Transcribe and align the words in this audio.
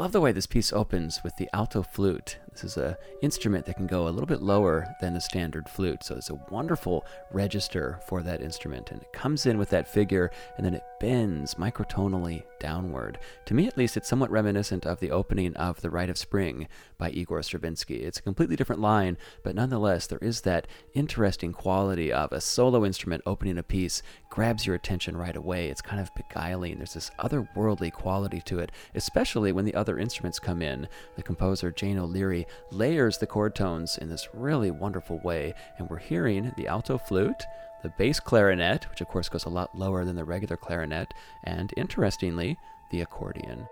Love 0.00 0.12
the 0.12 0.20
way 0.22 0.32
this 0.32 0.46
piece 0.46 0.72
opens 0.72 1.22
with 1.22 1.36
the 1.36 1.46
alto 1.52 1.82
flute. 1.82 2.38
This 2.52 2.64
is 2.64 2.78
an 2.78 2.96
instrument 3.20 3.66
that 3.66 3.76
can 3.76 3.86
go 3.86 4.08
a 4.08 4.08
little 4.08 4.24
bit 4.24 4.40
lower 4.40 4.88
than 4.98 5.12
the 5.12 5.20
standard 5.20 5.68
flute, 5.68 6.02
so 6.02 6.16
it's 6.16 6.30
a 6.30 6.40
wonderful 6.48 7.04
register 7.30 8.00
for 8.06 8.22
that 8.22 8.40
instrument. 8.40 8.92
And 8.92 9.02
it 9.02 9.12
comes 9.12 9.44
in 9.44 9.58
with 9.58 9.68
that 9.68 9.86
figure, 9.86 10.30
and 10.56 10.64
then 10.64 10.72
it 10.72 10.82
bends 11.00 11.54
microtonally 11.54 12.44
downward. 12.60 13.18
To 13.46 13.54
me, 13.54 13.66
at 13.66 13.76
least, 13.76 13.96
it's 13.96 14.08
somewhat 14.08 14.30
reminiscent 14.30 14.86
of 14.86 15.00
the 15.00 15.10
opening 15.10 15.56
of 15.56 15.80
The 15.80 15.90
Rite 15.90 16.10
of 16.10 16.18
Spring 16.18 16.68
by 16.98 17.10
Igor 17.10 17.42
Stravinsky. 17.42 17.96
It's 17.96 18.18
a 18.18 18.22
completely 18.22 18.54
different 18.54 18.82
line, 18.82 19.16
but 19.42 19.54
nonetheless, 19.54 20.06
there 20.06 20.18
is 20.18 20.42
that 20.42 20.68
interesting 20.94 21.52
quality 21.52 22.12
of 22.12 22.30
a 22.32 22.40
solo 22.40 22.84
instrument 22.84 23.22
opening 23.24 23.56
a 23.56 23.62
piece, 23.62 24.02
grabs 24.28 24.66
your 24.66 24.76
attention 24.76 25.16
right 25.16 25.34
away. 25.34 25.68
It's 25.70 25.80
kind 25.80 26.00
of 26.00 26.14
beguiling. 26.14 26.76
There's 26.76 26.94
this 26.94 27.10
otherworldly 27.18 27.92
quality 27.92 28.42
to 28.42 28.58
it, 28.58 28.70
especially 28.94 29.52
when 29.52 29.64
the 29.64 29.74
other 29.74 29.98
instruments 29.98 30.38
come 30.38 30.60
in. 30.60 30.86
The 31.16 31.22
composer, 31.22 31.70
Jane 31.70 31.98
O'Leary, 31.98 32.46
layers 32.70 33.16
the 33.16 33.26
chord 33.26 33.54
tones 33.54 33.96
in 33.96 34.10
this 34.10 34.28
really 34.34 34.70
wonderful 34.70 35.18
way, 35.24 35.54
and 35.78 35.88
we're 35.88 35.96
hearing 35.96 36.52
the 36.58 36.68
alto 36.68 36.98
flute 36.98 37.42
the 37.82 37.88
bass 37.90 38.20
clarinet, 38.20 38.88
which 38.90 39.00
of 39.00 39.08
course 39.08 39.28
goes 39.28 39.44
a 39.44 39.50
lot 39.50 39.76
lower 39.76 40.04
than 40.04 40.16
the 40.16 40.24
regular 40.24 40.56
clarinet, 40.56 41.14
and 41.44 41.72
interestingly, 41.76 42.58
the 42.90 43.00
accordion. 43.00 43.68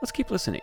Let's 0.00 0.12
keep 0.12 0.30
listening. 0.30 0.62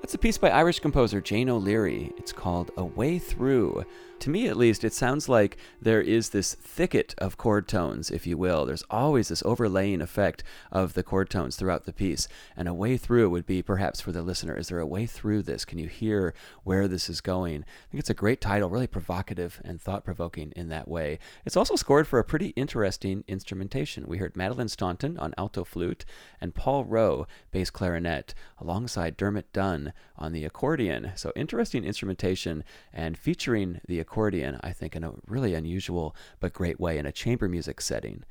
That's 0.00 0.14
a 0.14 0.18
piece 0.18 0.38
by 0.38 0.50
Irish 0.50 0.80
composer 0.80 1.20
Jane 1.20 1.50
O'Leary. 1.50 2.12
It's 2.16 2.32
called 2.32 2.70
A 2.76 2.84
Way 2.84 3.18
Through 3.18 3.84
to 4.20 4.30
me 4.30 4.48
at 4.48 4.56
least, 4.56 4.84
it 4.84 4.92
sounds 4.92 5.28
like 5.28 5.56
there 5.80 6.00
is 6.00 6.30
this 6.30 6.54
thicket 6.54 7.14
of 7.18 7.36
chord 7.36 7.68
tones, 7.68 8.10
if 8.10 8.26
you 8.26 8.36
will. 8.36 8.66
There's 8.66 8.84
always 8.90 9.28
this 9.28 9.42
overlaying 9.44 10.00
effect 10.00 10.42
of 10.72 10.94
the 10.94 11.02
chord 11.02 11.30
tones 11.30 11.56
throughout 11.56 11.84
the 11.84 11.92
piece. 11.92 12.26
And 12.56 12.68
a 12.68 12.74
way 12.74 12.96
through 12.96 13.30
would 13.30 13.46
be 13.46 13.62
perhaps 13.62 14.00
for 14.00 14.12
the 14.12 14.22
listener 14.22 14.56
is 14.56 14.68
there 14.68 14.80
a 14.80 14.86
way 14.86 15.06
through 15.06 15.42
this? 15.42 15.64
Can 15.64 15.78
you 15.78 15.88
hear 15.88 16.34
where 16.64 16.88
this 16.88 17.08
is 17.08 17.20
going? 17.20 17.62
I 17.62 17.90
think 17.90 18.00
it's 18.00 18.10
a 18.10 18.14
great 18.14 18.40
title, 18.40 18.68
really 18.68 18.86
provocative 18.86 19.60
and 19.64 19.80
thought 19.80 20.04
provoking 20.04 20.52
in 20.56 20.68
that 20.68 20.88
way. 20.88 21.18
It's 21.44 21.56
also 21.56 21.76
scored 21.76 22.08
for 22.08 22.18
a 22.18 22.24
pretty 22.24 22.48
interesting 22.48 23.24
instrumentation. 23.28 24.06
We 24.06 24.18
heard 24.18 24.36
Madeleine 24.36 24.68
Staunton 24.68 25.18
on 25.18 25.34
alto 25.38 25.64
flute 25.64 26.04
and 26.40 26.54
Paul 26.54 26.84
Roe, 26.84 27.26
bass 27.52 27.70
clarinet, 27.70 28.34
alongside 28.60 29.16
Dermot 29.16 29.52
Dunne 29.52 29.87
on 30.16 30.32
the 30.32 30.44
accordion. 30.44 31.12
So 31.14 31.32
interesting 31.36 31.84
instrumentation 31.84 32.64
and 32.92 33.16
featuring 33.16 33.80
the 33.86 34.00
accordion, 34.00 34.58
I 34.62 34.72
think, 34.72 34.96
in 34.96 35.04
a 35.04 35.12
really 35.26 35.54
unusual 35.54 36.14
but 36.40 36.52
great 36.52 36.80
way 36.80 36.98
in 36.98 37.06
a 37.06 37.12
chamber 37.12 37.48
music 37.48 37.80
setting. 37.80 38.24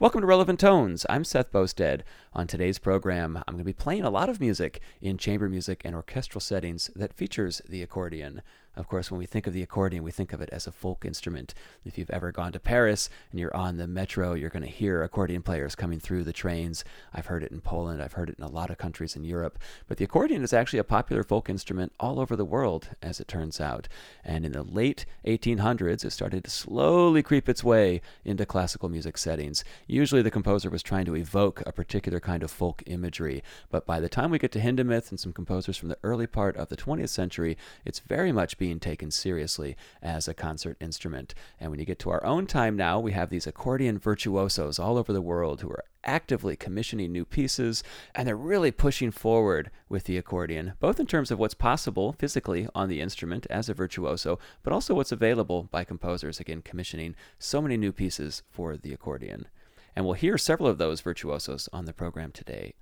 Welcome 0.00 0.22
to 0.22 0.26
Relevant 0.26 0.58
Tones. 0.58 1.06
I'm 1.08 1.22
Seth 1.22 1.52
Boustead. 1.52 2.02
On 2.32 2.48
today's 2.48 2.80
program, 2.80 3.36
I'm 3.36 3.54
going 3.54 3.58
to 3.58 3.64
be 3.64 3.72
playing 3.72 4.02
a 4.02 4.10
lot 4.10 4.28
of 4.28 4.40
music 4.40 4.80
in 5.00 5.18
chamber 5.18 5.48
music 5.48 5.82
and 5.84 5.94
orchestral 5.94 6.40
settings 6.40 6.90
that 6.96 7.14
features 7.14 7.62
the 7.68 7.80
accordion. 7.80 8.42
Of 8.76 8.88
course, 8.88 9.10
when 9.10 9.18
we 9.18 9.26
think 9.26 9.46
of 9.46 9.52
the 9.52 9.62
accordion, 9.62 10.02
we 10.02 10.10
think 10.10 10.32
of 10.32 10.40
it 10.40 10.48
as 10.50 10.66
a 10.66 10.72
folk 10.72 11.04
instrument. 11.04 11.54
If 11.84 11.96
you've 11.96 12.10
ever 12.10 12.32
gone 12.32 12.52
to 12.52 12.60
Paris 12.60 13.08
and 13.30 13.38
you're 13.38 13.56
on 13.56 13.76
the 13.76 13.86
metro, 13.86 14.34
you're 14.34 14.50
going 14.50 14.64
to 14.64 14.68
hear 14.68 15.02
accordion 15.02 15.42
players 15.42 15.74
coming 15.74 16.00
through 16.00 16.24
the 16.24 16.32
trains. 16.32 16.84
I've 17.12 17.26
heard 17.26 17.44
it 17.44 17.52
in 17.52 17.60
Poland, 17.60 18.02
I've 18.02 18.14
heard 18.14 18.30
it 18.30 18.38
in 18.38 18.44
a 18.44 18.50
lot 18.50 18.70
of 18.70 18.78
countries 18.78 19.14
in 19.14 19.24
Europe. 19.24 19.58
But 19.86 19.98
the 19.98 20.04
accordion 20.04 20.42
is 20.42 20.52
actually 20.52 20.80
a 20.80 20.84
popular 20.84 21.22
folk 21.22 21.48
instrument 21.48 21.92
all 22.00 22.18
over 22.18 22.34
the 22.34 22.44
world, 22.44 22.88
as 23.00 23.20
it 23.20 23.28
turns 23.28 23.60
out. 23.60 23.86
And 24.24 24.44
in 24.44 24.52
the 24.52 24.62
late 24.64 25.06
1800s, 25.24 26.04
it 26.04 26.10
started 26.10 26.44
to 26.44 26.50
slowly 26.50 27.22
creep 27.22 27.48
its 27.48 27.62
way 27.62 28.00
into 28.24 28.44
classical 28.44 28.88
music 28.88 29.18
settings. 29.18 29.62
Usually, 29.86 30.22
the 30.22 30.30
composer 30.30 30.68
was 30.68 30.82
trying 30.82 31.04
to 31.04 31.16
evoke 31.16 31.62
a 31.64 31.72
particular 31.72 32.18
kind 32.18 32.42
of 32.42 32.50
folk 32.50 32.82
imagery. 32.86 33.42
But 33.70 33.86
by 33.86 34.00
the 34.00 34.08
time 34.08 34.30
we 34.30 34.38
get 34.38 34.52
to 34.52 34.60
Hindemith 34.60 35.10
and 35.10 35.20
some 35.20 35.32
composers 35.32 35.76
from 35.76 35.90
the 35.90 35.98
early 36.02 36.26
part 36.26 36.56
of 36.56 36.68
the 36.68 36.76
20th 36.76 37.10
century, 37.10 37.56
it's 37.84 38.00
very 38.00 38.32
much 38.32 38.58
being 38.64 38.80
taken 38.80 39.10
seriously 39.10 39.76
as 40.00 40.26
a 40.26 40.32
concert 40.32 40.74
instrument. 40.80 41.34
And 41.60 41.70
when 41.70 41.78
you 41.78 41.84
get 41.84 41.98
to 41.98 42.08
our 42.08 42.24
own 42.24 42.46
time 42.46 42.76
now, 42.76 42.98
we 42.98 43.12
have 43.12 43.28
these 43.28 43.46
accordion 43.46 43.98
virtuosos 43.98 44.78
all 44.78 44.96
over 44.96 45.12
the 45.12 45.20
world 45.20 45.60
who 45.60 45.68
are 45.68 45.84
actively 46.02 46.56
commissioning 46.56 47.12
new 47.12 47.26
pieces, 47.26 47.84
and 48.14 48.26
they're 48.26 48.34
really 48.34 48.70
pushing 48.70 49.10
forward 49.10 49.70
with 49.90 50.04
the 50.04 50.16
accordion, 50.16 50.72
both 50.80 50.98
in 50.98 51.04
terms 51.06 51.30
of 51.30 51.38
what's 51.38 51.52
possible 51.52 52.14
physically 52.14 52.66
on 52.74 52.88
the 52.88 53.02
instrument 53.02 53.46
as 53.50 53.68
a 53.68 53.74
virtuoso, 53.74 54.38
but 54.62 54.72
also 54.72 54.94
what's 54.94 55.12
available 55.12 55.64
by 55.64 55.84
composers, 55.84 56.40
again, 56.40 56.62
commissioning 56.62 57.14
so 57.38 57.60
many 57.60 57.76
new 57.76 57.92
pieces 57.92 58.42
for 58.50 58.78
the 58.78 58.94
accordion. 58.94 59.46
And 59.94 60.06
we'll 60.06 60.14
hear 60.14 60.38
several 60.38 60.70
of 60.70 60.78
those 60.78 61.02
virtuosos 61.02 61.68
on 61.70 61.84
the 61.84 61.92
program 61.92 62.32
today. 62.32 62.72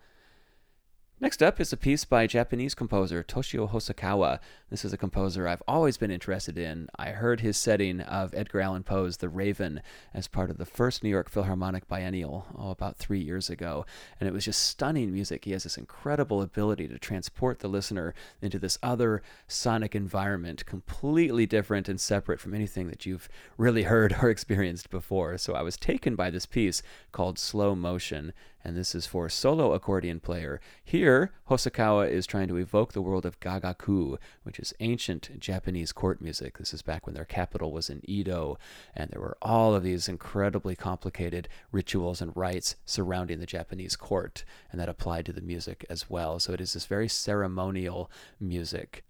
Next 1.22 1.40
up 1.40 1.60
is 1.60 1.72
a 1.72 1.76
piece 1.76 2.04
by 2.04 2.26
Japanese 2.26 2.74
composer 2.74 3.22
Toshio 3.22 3.70
Hosokawa. 3.70 4.40
This 4.70 4.84
is 4.84 4.92
a 4.92 4.96
composer 4.96 5.46
I've 5.46 5.62
always 5.68 5.96
been 5.96 6.10
interested 6.10 6.58
in. 6.58 6.88
I 6.98 7.10
heard 7.10 7.38
his 7.38 7.56
setting 7.56 8.00
of 8.00 8.34
Edgar 8.34 8.60
Allan 8.60 8.82
Poe's 8.82 9.18
The 9.18 9.28
Raven 9.28 9.82
as 10.12 10.26
part 10.26 10.50
of 10.50 10.58
the 10.58 10.66
first 10.66 11.04
New 11.04 11.10
York 11.10 11.30
Philharmonic 11.30 11.86
Biennial, 11.86 12.48
oh, 12.58 12.70
about 12.70 12.96
three 12.96 13.20
years 13.20 13.48
ago, 13.48 13.86
and 14.18 14.28
it 14.28 14.32
was 14.32 14.46
just 14.46 14.62
stunning 14.62 15.12
music. 15.12 15.44
He 15.44 15.52
has 15.52 15.62
this 15.62 15.78
incredible 15.78 16.42
ability 16.42 16.88
to 16.88 16.98
transport 16.98 17.60
the 17.60 17.68
listener 17.68 18.14
into 18.40 18.58
this 18.58 18.76
other 18.82 19.22
sonic 19.46 19.94
environment, 19.94 20.66
completely 20.66 21.46
different 21.46 21.88
and 21.88 22.00
separate 22.00 22.40
from 22.40 22.52
anything 22.52 22.88
that 22.88 23.06
you've 23.06 23.28
really 23.56 23.84
heard 23.84 24.16
or 24.20 24.28
experienced 24.30 24.90
before. 24.90 25.38
So 25.38 25.52
I 25.52 25.62
was 25.62 25.76
taken 25.76 26.16
by 26.16 26.30
this 26.30 26.46
piece 26.46 26.82
called 27.12 27.38
Slow 27.38 27.76
Motion 27.76 28.32
and 28.64 28.76
this 28.76 28.94
is 28.94 29.06
for 29.06 29.28
solo 29.28 29.72
accordion 29.72 30.20
player. 30.20 30.60
Here, 30.84 31.32
Hosokawa 31.48 32.08
is 32.08 32.26
trying 32.26 32.48
to 32.48 32.56
evoke 32.56 32.92
the 32.92 33.02
world 33.02 33.26
of 33.26 33.40
gagaku, 33.40 34.18
which 34.42 34.58
is 34.58 34.74
ancient 34.80 35.38
Japanese 35.38 35.92
court 35.92 36.20
music. 36.20 36.58
This 36.58 36.74
is 36.74 36.82
back 36.82 37.06
when 37.06 37.14
their 37.14 37.24
capital 37.24 37.72
was 37.72 37.90
in 37.90 38.00
Edo, 38.08 38.58
and 38.94 39.10
there 39.10 39.20
were 39.20 39.36
all 39.42 39.74
of 39.74 39.82
these 39.82 40.08
incredibly 40.08 40.76
complicated 40.76 41.48
rituals 41.70 42.20
and 42.20 42.36
rites 42.36 42.76
surrounding 42.84 43.40
the 43.40 43.46
Japanese 43.46 43.96
court, 43.96 44.44
and 44.70 44.80
that 44.80 44.88
applied 44.88 45.26
to 45.26 45.32
the 45.32 45.40
music 45.40 45.84
as 45.90 46.08
well. 46.08 46.38
So 46.38 46.52
it 46.52 46.60
is 46.60 46.74
this 46.74 46.86
very 46.86 47.08
ceremonial 47.08 48.10
music. 48.40 49.04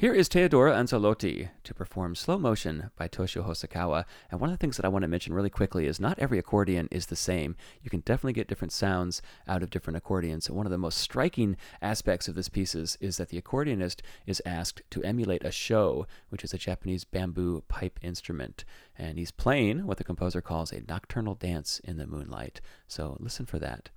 Here 0.00 0.14
is 0.14 0.28
Teodoro 0.28 0.72
Anzellotti 0.72 1.48
to 1.64 1.74
perform 1.74 2.14
Slow 2.14 2.38
Motion 2.38 2.92
by 2.94 3.08
Toshio 3.08 3.44
Hosokawa. 3.44 4.04
And 4.30 4.38
one 4.40 4.48
of 4.48 4.54
the 4.54 4.60
things 4.60 4.76
that 4.76 4.86
I 4.86 4.88
want 4.88 5.02
to 5.02 5.08
mention 5.08 5.34
really 5.34 5.50
quickly 5.50 5.86
is 5.86 5.98
not 5.98 6.20
every 6.20 6.38
accordion 6.38 6.86
is 6.92 7.06
the 7.06 7.16
same. 7.16 7.56
You 7.82 7.90
can 7.90 7.98
definitely 7.98 8.34
get 8.34 8.46
different 8.46 8.70
sounds 8.70 9.22
out 9.48 9.64
of 9.64 9.70
different 9.70 9.96
accordions. 9.96 10.44
So 10.44 10.54
one 10.54 10.66
of 10.66 10.70
the 10.70 10.78
most 10.78 10.98
striking 10.98 11.56
aspects 11.82 12.28
of 12.28 12.36
this 12.36 12.48
piece 12.48 12.76
is, 12.76 12.96
is 13.00 13.16
that 13.16 13.30
the 13.30 13.42
accordionist 13.42 13.98
is 14.24 14.40
asked 14.46 14.82
to 14.90 15.02
emulate 15.02 15.44
a 15.44 15.50
sho, 15.50 16.06
which 16.28 16.44
is 16.44 16.54
a 16.54 16.58
Japanese 16.58 17.02
bamboo 17.02 17.64
pipe 17.66 17.98
instrument. 18.00 18.64
And 18.96 19.18
he's 19.18 19.32
playing 19.32 19.84
what 19.84 19.98
the 19.98 20.04
composer 20.04 20.40
calls 20.40 20.70
a 20.70 20.84
nocturnal 20.86 21.34
dance 21.34 21.80
in 21.80 21.96
the 21.96 22.06
moonlight. 22.06 22.60
So 22.86 23.16
listen 23.18 23.46
for 23.46 23.58
that. 23.58 23.90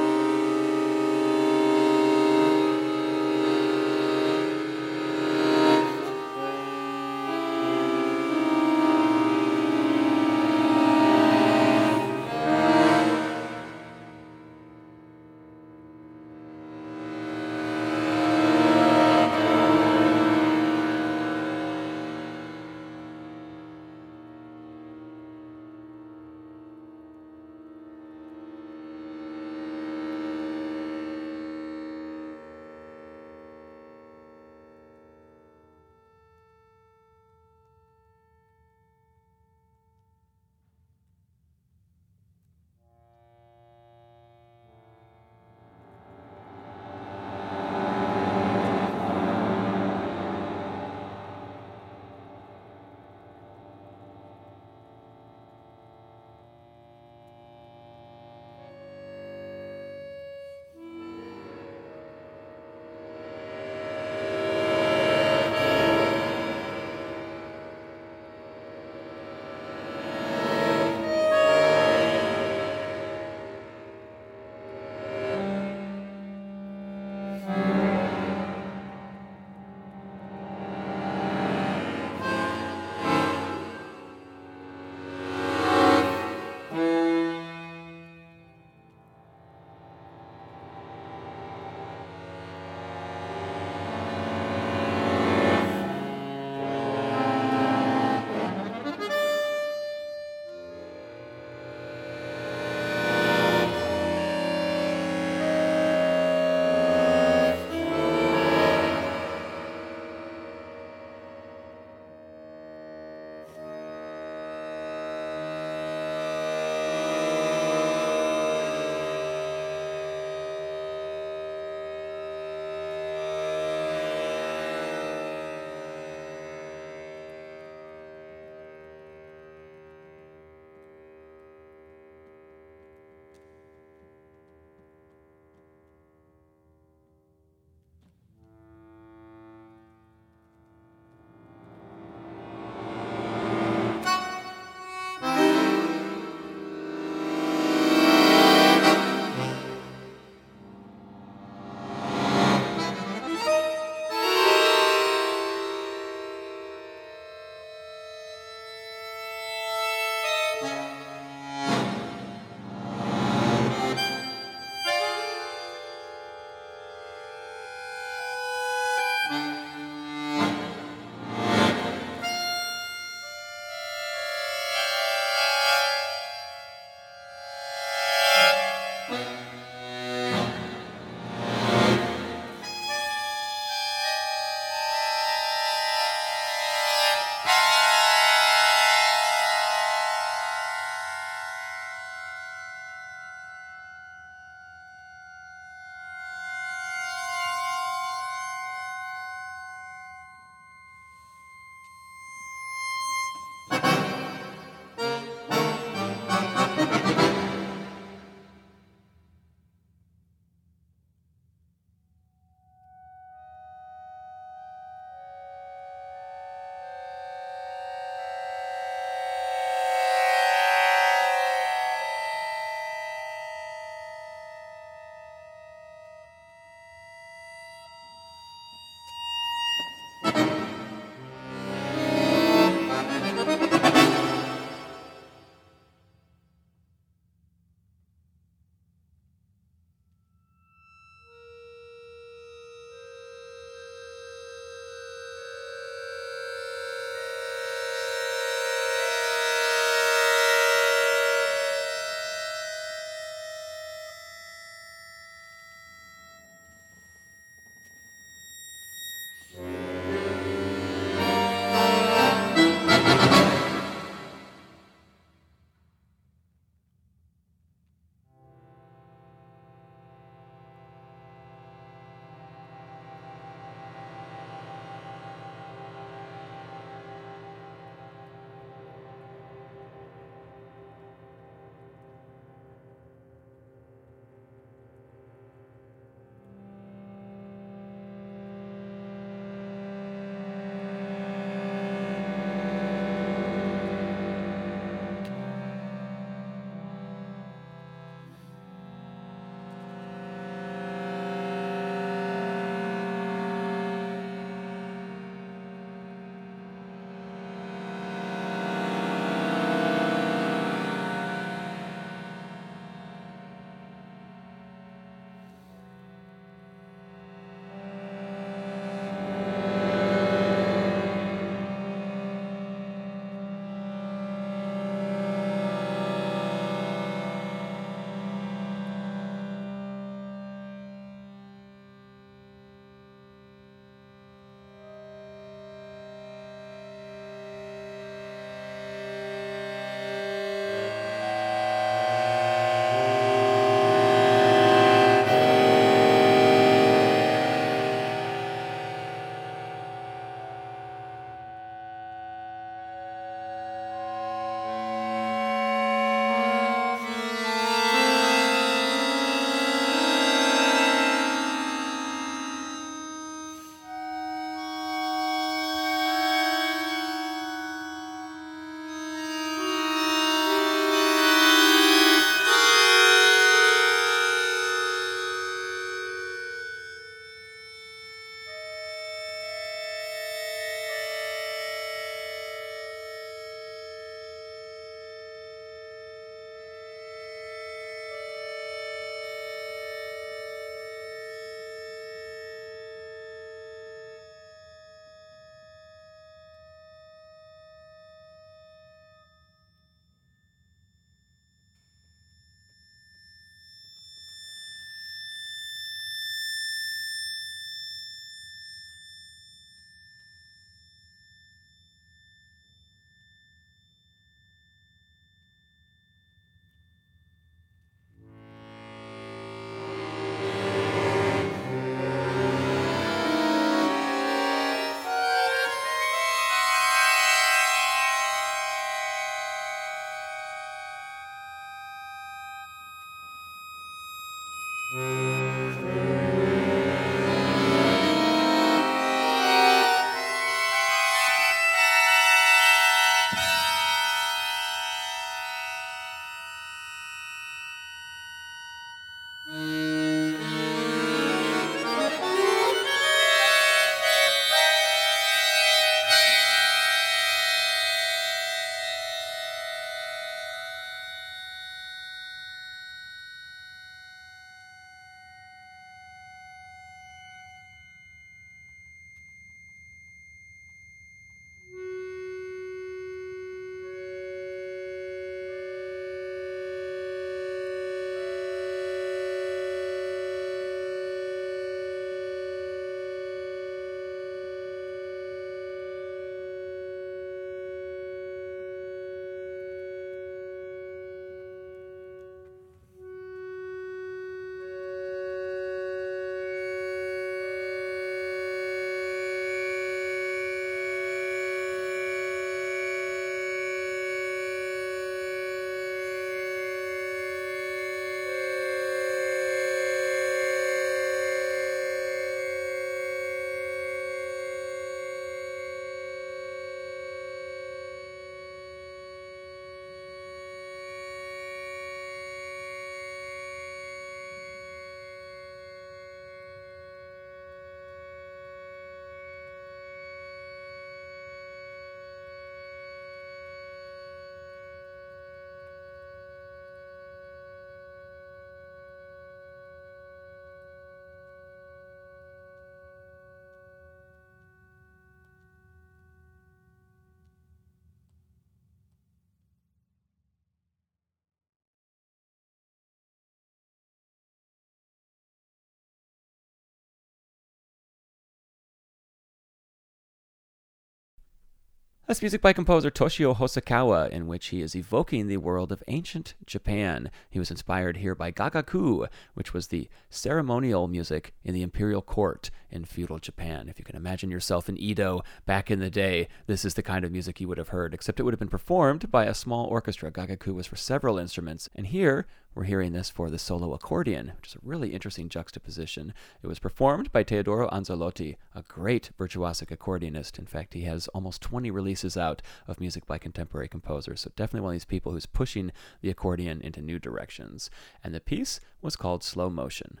That's 562.08 562.22
music 562.22 562.40
by 562.40 562.54
composer 562.54 562.90
Toshio 562.90 563.36
Hosokawa, 563.36 564.08
in 564.08 564.26
which 564.26 564.46
he 564.46 564.62
is 564.62 564.74
evoking 564.74 565.26
the 565.26 565.36
world 565.36 565.70
of 565.70 565.82
ancient 565.88 566.32
Japan. 566.46 567.10
He 567.28 567.38
was 567.38 567.50
inspired 567.50 567.98
here 567.98 568.14
by 568.14 568.32
gagaku, 568.32 569.08
which 569.34 569.52
was 569.52 569.66
the 569.66 569.90
ceremonial 570.08 570.88
music 570.88 571.34
in 571.44 571.52
the 571.52 571.60
imperial 571.60 572.00
court 572.00 572.50
in 572.70 572.84
feudal 572.84 573.18
Japan. 573.18 573.68
If 573.68 573.78
you 573.78 573.84
can 573.84 573.96
imagine 573.96 574.30
yourself 574.30 574.68
in 574.68 574.76
Edo 574.76 575.22
back 575.46 575.70
in 575.70 575.80
the 575.80 575.90
day, 575.90 576.28
this 576.46 576.64
is 576.64 576.74
the 576.74 576.82
kind 576.82 577.04
of 577.04 577.12
music 577.12 577.40
you 577.40 577.48
would 577.48 577.58
have 577.58 577.68
heard, 577.68 577.94
except 577.94 578.20
it 578.20 578.22
would 578.22 578.34
have 578.34 578.38
been 578.38 578.48
performed 578.48 579.10
by 579.10 579.24
a 579.24 579.34
small 579.34 579.66
orchestra. 579.66 580.10
Gagaku 580.10 580.54
was 580.54 580.66
for 580.66 580.76
several 580.76 581.18
instruments, 581.18 581.68
and 581.74 581.86
here 581.86 582.26
we're 582.54 582.64
hearing 582.64 582.92
this 582.92 583.08
for 583.08 583.30
the 583.30 583.38
solo 583.38 583.72
accordion, 583.72 584.32
which 584.36 584.48
is 584.48 584.54
a 584.56 584.58
really 584.62 584.92
interesting 584.92 585.28
juxtaposition. 585.28 586.12
It 586.42 586.48
was 586.48 586.58
performed 586.58 587.12
by 587.12 587.22
Teodoro 587.22 587.70
Anzellotti, 587.70 588.36
a 588.54 588.62
great 588.62 589.10
virtuosic 589.18 589.68
accordionist. 589.68 590.38
In 590.38 590.46
fact, 590.46 590.74
he 590.74 590.82
has 590.82 591.06
almost 591.08 591.40
20 591.42 591.70
releases 591.70 592.16
out 592.16 592.42
of 592.66 592.80
music 592.80 593.06
by 593.06 593.18
contemporary 593.18 593.68
composers, 593.68 594.22
so 594.22 594.32
definitely 594.34 594.62
one 594.62 594.70
of 594.70 594.74
these 594.74 594.84
people 594.84 595.12
who's 595.12 595.26
pushing 595.26 595.70
the 596.00 596.10
accordion 596.10 596.60
into 596.60 596.82
new 596.82 596.98
directions. 596.98 597.70
And 598.02 598.14
the 598.14 598.20
piece 598.20 598.60
was 598.82 598.96
called 598.96 599.22
Slow 599.22 599.50
Motion. 599.50 600.00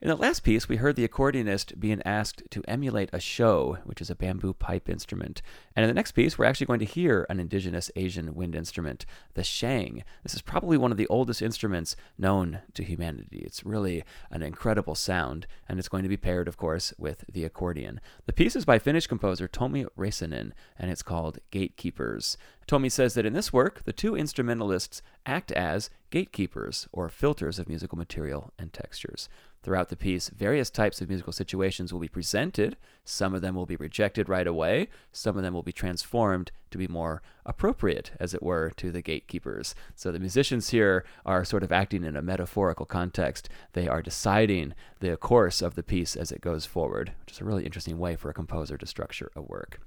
In 0.00 0.06
the 0.06 0.14
last 0.14 0.44
piece, 0.44 0.68
we 0.68 0.76
heard 0.76 0.94
the 0.94 1.06
accordionist 1.08 1.80
being 1.80 2.00
asked 2.04 2.44
to 2.50 2.62
emulate 2.68 3.10
a 3.12 3.18
sho, 3.18 3.78
which 3.82 4.00
is 4.00 4.10
a 4.10 4.14
bamboo 4.14 4.54
pipe 4.54 4.88
instrument. 4.88 5.42
And 5.74 5.82
in 5.82 5.88
the 5.88 5.94
next 5.94 6.12
piece, 6.12 6.38
we're 6.38 6.44
actually 6.44 6.68
going 6.68 6.78
to 6.78 6.84
hear 6.84 7.26
an 7.28 7.40
indigenous 7.40 7.90
Asian 7.96 8.36
wind 8.36 8.54
instrument, 8.54 9.04
the 9.34 9.42
sheng. 9.42 10.04
This 10.22 10.34
is 10.34 10.40
probably 10.40 10.78
one 10.78 10.92
of 10.92 10.98
the 10.98 11.08
oldest 11.08 11.42
instruments 11.42 11.96
known 12.16 12.60
to 12.74 12.84
humanity. 12.84 13.38
It's 13.38 13.66
really 13.66 14.04
an 14.30 14.40
incredible 14.40 14.94
sound, 14.94 15.48
and 15.68 15.80
it's 15.80 15.88
going 15.88 16.04
to 16.04 16.08
be 16.08 16.16
paired, 16.16 16.46
of 16.46 16.56
course, 16.56 16.94
with 16.96 17.24
the 17.28 17.44
accordion. 17.44 18.00
The 18.26 18.32
piece 18.32 18.54
is 18.54 18.64
by 18.64 18.78
Finnish 18.78 19.08
composer 19.08 19.48
Tomi 19.48 19.84
Räisänen, 19.98 20.52
and 20.78 20.92
it's 20.92 21.02
called 21.02 21.40
Gatekeepers. 21.50 22.38
Tomi 22.68 22.88
says 22.88 23.14
that 23.14 23.26
in 23.26 23.32
this 23.32 23.52
work, 23.52 23.82
the 23.84 23.92
two 23.92 24.14
instrumentalists 24.14 25.02
act 25.26 25.50
as 25.52 25.90
gatekeepers, 26.10 26.86
or 26.92 27.08
filters 27.08 27.58
of 27.58 27.68
musical 27.68 27.98
material 27.98 28.52
and 28.58 28.72
textures. 28.72 29.28
Throughout 29.68 29.90
the 29.90 29.96
piece, 29.96 30.30
various 30.30 30.70
types 30.70 31.02
of 31.02 31.10
musical 31.10 31.34
situations 31.34 31.92
will 31.92 32.00
be 32.00 32.08
presented. 32.08 32.78
Some 33.04 33.34
of 33.34 33.42
them 33.42 33.54
will 33.54 33.66
be 33.66 33.76
rejected 33.76 34.26
right 34.26 34.46
away. 34.46 34.88
Some 35.12 35.36
of 35.36 35.42
them 35.42 35.52
will 35.52 35.62
be 35.62 35.74
transformed 35.74 36.50
to 36.70 36.78
be 36.78 36.88
more 36.88 37.20
appropriate, 37.44 38.12
as 38.18 38.32
it 38.32 38.42
were, 38.42 38.72
to 38.78 38.90
the 38.90 39.02
gatekeepers. 39.02 39.74
So 39.94 40.10
the 40.10 40.18
musicians 40.18 40.70
here 40.70 41.04
are 41.26 41.44
sort 41.44 41.62
of 41.62 41.70
acting 41.70 42.02
in 42.02 42.16
a 42.16 42.22
metaphorical 42.22 42.86
context. 42.86 43.50
They 43.74 43.86
are 43.86 44.00
deciding 44.00 44.72
the 45.00 45.18
course 45.18 45.60
of 45.60 45.74
the 45.74 45.82
piece 45.82 46.16
as 46.16 46.32
it 46.32 46.40
goes 46.40 46.64
forward, 46.64 47.12
which 47.20 47.34
is 47.34 47.40
a 47.42 47.44
really 47.44 47.66
interesting 47.66 47.98
way 47.98 48.16
for 48.16 48.30
a 48.30 48.34
composer 48.34 48.78
to 48.78 48.86
structure 48.86 49.30
a 49.36 49.42
work. 49.42 49.82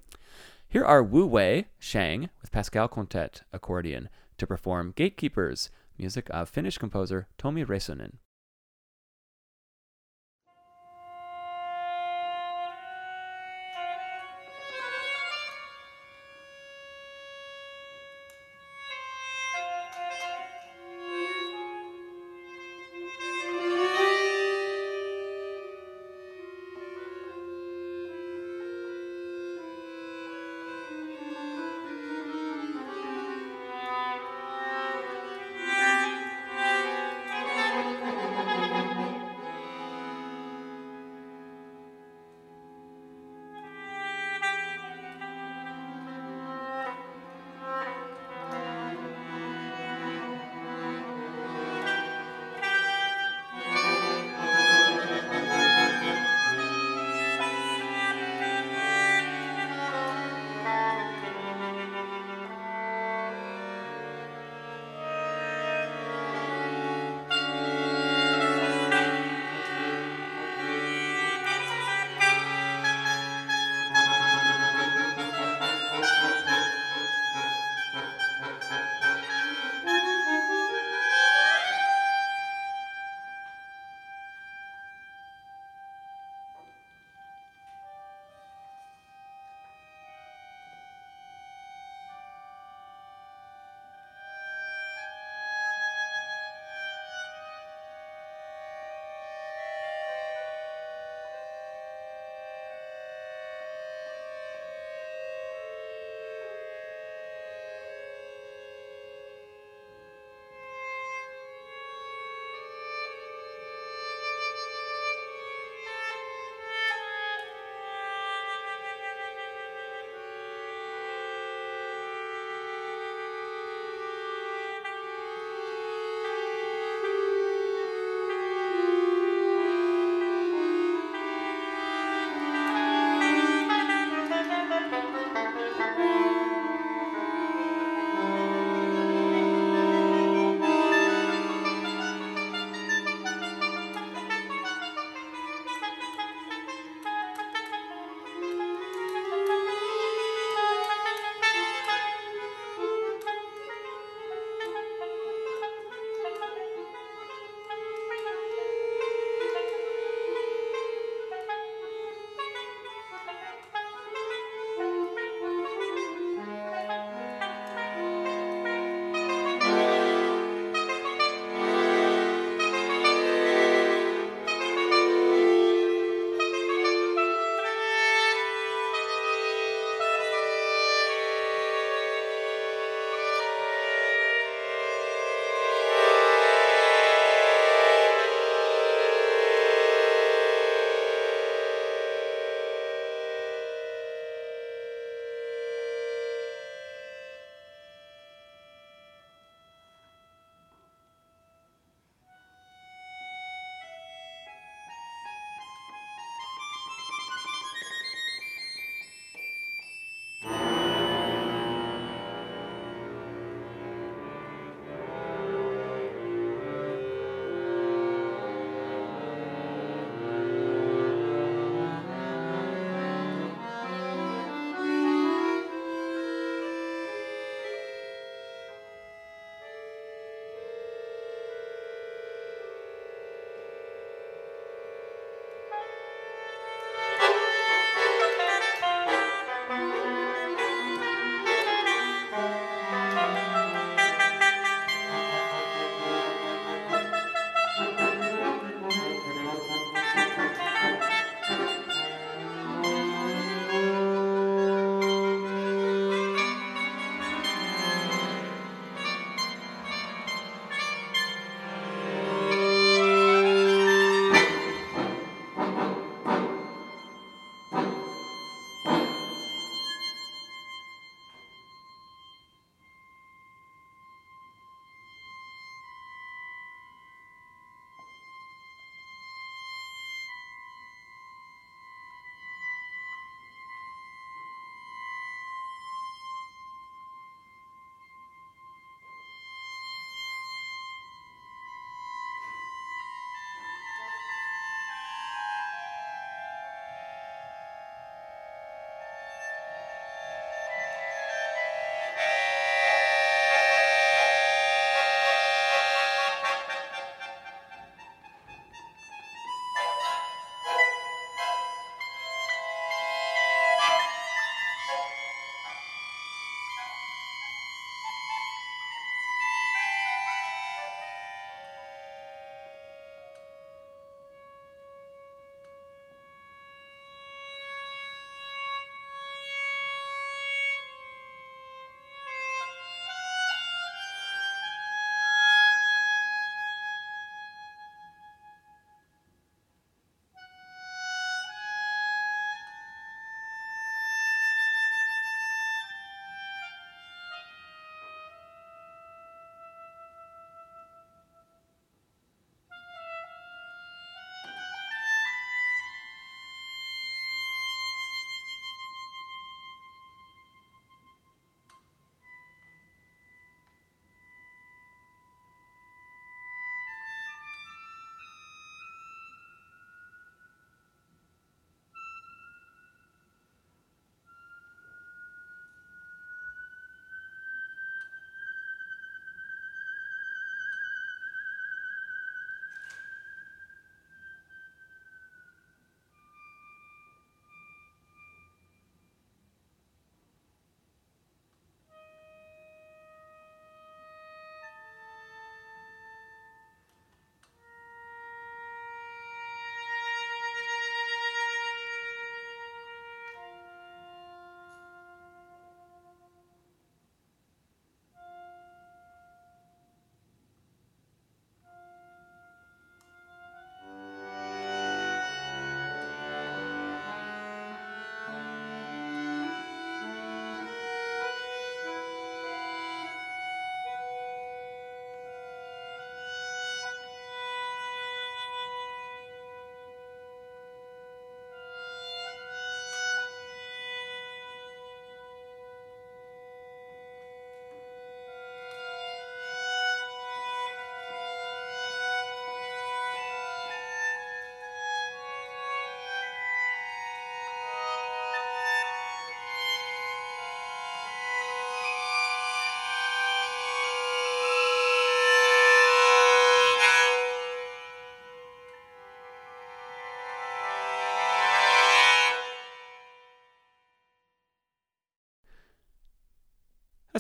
Here 0.69 0.85
are 0.85 1.01
Wu 1.01 1.25
Wei 1.25 1.65
sheng 1.79 2.29
with 2.39 2.51
Pascal 2.51 2.87
Contet 2.87 3.41
accordion 3.51 4.09
to 4.37 4.45
perform 4.45 4.93
Gatekeepers, 4.95 5.71
music 5.97 6.27
of 6.29 6.49
Finnish 6.49 6.77
composer 6.77 7.25
Tomi 7.39 7.65
Räisänen. 7.65 8.17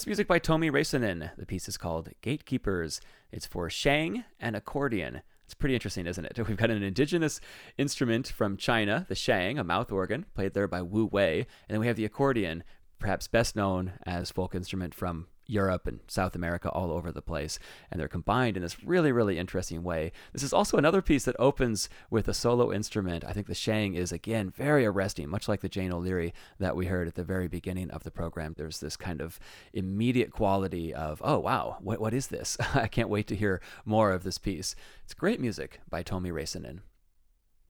That's 0.01 0.07
music 0.07 0.27
by 0.27 0.39
Tomi 0.39 0.71
Räisänen. 0.71 1.29
The 1.37 1.45
piece 1.45 1.69
is 1.69 1.77
called 1.77 2.09
Gatekeepers. 2.21 3.01
It's 3.31 3.45
for 3.45 3.69
sheng 3.69 4.23
and 4.39 4.55
accordion. 4.55 5.21
It's 5.45 5.53
pretty 5.53 5.75
interesting, 5.75 6.07
isn't 6.07 6.25
it? 6.25 6.39
We've 6.47 6.57
got 6.57 6.71
an 6.71 6.81
indigenous 6.81 7.39
instrument 7.77 8.27
from 8.27 8.57
China, 8.57 9.05
the 9.07 9.13
sheng, 9.13 9.59
a 9.59 9.63
mouth 9.63 9.91
organ, 9.91 10.25
played 10.33 10.55
there 10.55 10.67
by 10.67 10.81
Wu 10.81 11.05
Wei, 11.05 11.41
and 11.41 11.47
then 11.67 11.79
we 11.79 11.85
have 11.85 11.97
the 11.97 12.05
accordion, 12.05 12.63
perhaps 12.97 13.27
best 13.27 13.55
known 13.55 13.93
as 14.03 14.31
folk 14.31 14.55
instrument 14.55 14.95
from 14.95 15.27
Europe 15.51 15.87
and 15.87 15.99
South 16.07 16.35
America 16.35 16.69
all 16.69 16.91
over 16.91 17.11
the 17.11 17.21
place, 17.21 17.59
and 17.91 17.99
they're 17.99 18.07
combined 18.07 18.55
in 18.55 18.63
this 18.63 18.83
really, 18.83 19.11
really 19.11 19.37
interesting 19.37 19.83
way. 19.83 20.11
This 20.33 20.43
is 20.43 20.53
also 20.53 20.77
another 20.77 21.01
piece 21.01 21.25
that 21.25 21.35
opens 21.39 21.89
with 22.09 22.27
a 22.27 22.33
solo 22.33 22.71
instrument. 22.71 23.23
I 23.25 23.33
think 23.33 23.47
the 23.47 23.55
sheng 23.55 23.93
is, 23.93 24.11
again, 24.11 24.49
very 24.49 24.85
arresting, 24.85 25.29
much 25.29 25.47
like 25.47 25.61
the 25.61 25.69
Jane 25.69 25.91
O'Leary 25.91 26.33
that 26.59 26.75
we 26.75 26.85
heard 26.85 27.07
at 27.07 27.15
the 27.15 27.23
very 27.23 27.47
beginning 27.47 27.91
of 27.91 28.03
the 28.03 28.11
program. 28.11 28.55
There's 28.57 28.79
this 28.79 28.95
kind 28.95 29.21
of 29.21 29.39
immediate 29.73 30.31
quality 30.31 30.93
of, 30.93 31.21
oh, 31.23 31.39
wow, 31.39 31.77
what, 31.81 31.99
what 31.99 32.13
is 32.13 32.27
this? 32.27 32.57
I 32.73 32.87
can't 32.87 33.09
wait 33.09 33.27
to 33.27 33.35
hear 33.35 33.61
more 33.85 34.11
of 34.11 34.23
this 34.23 34.37
piece. 34.37 34.75
It's 35.03 35.13
great 35.13 35.39
music 35.39 35.81
by 35.89 36.03
Tomi 36.03 36.31
Räisänen. 36.31 36.79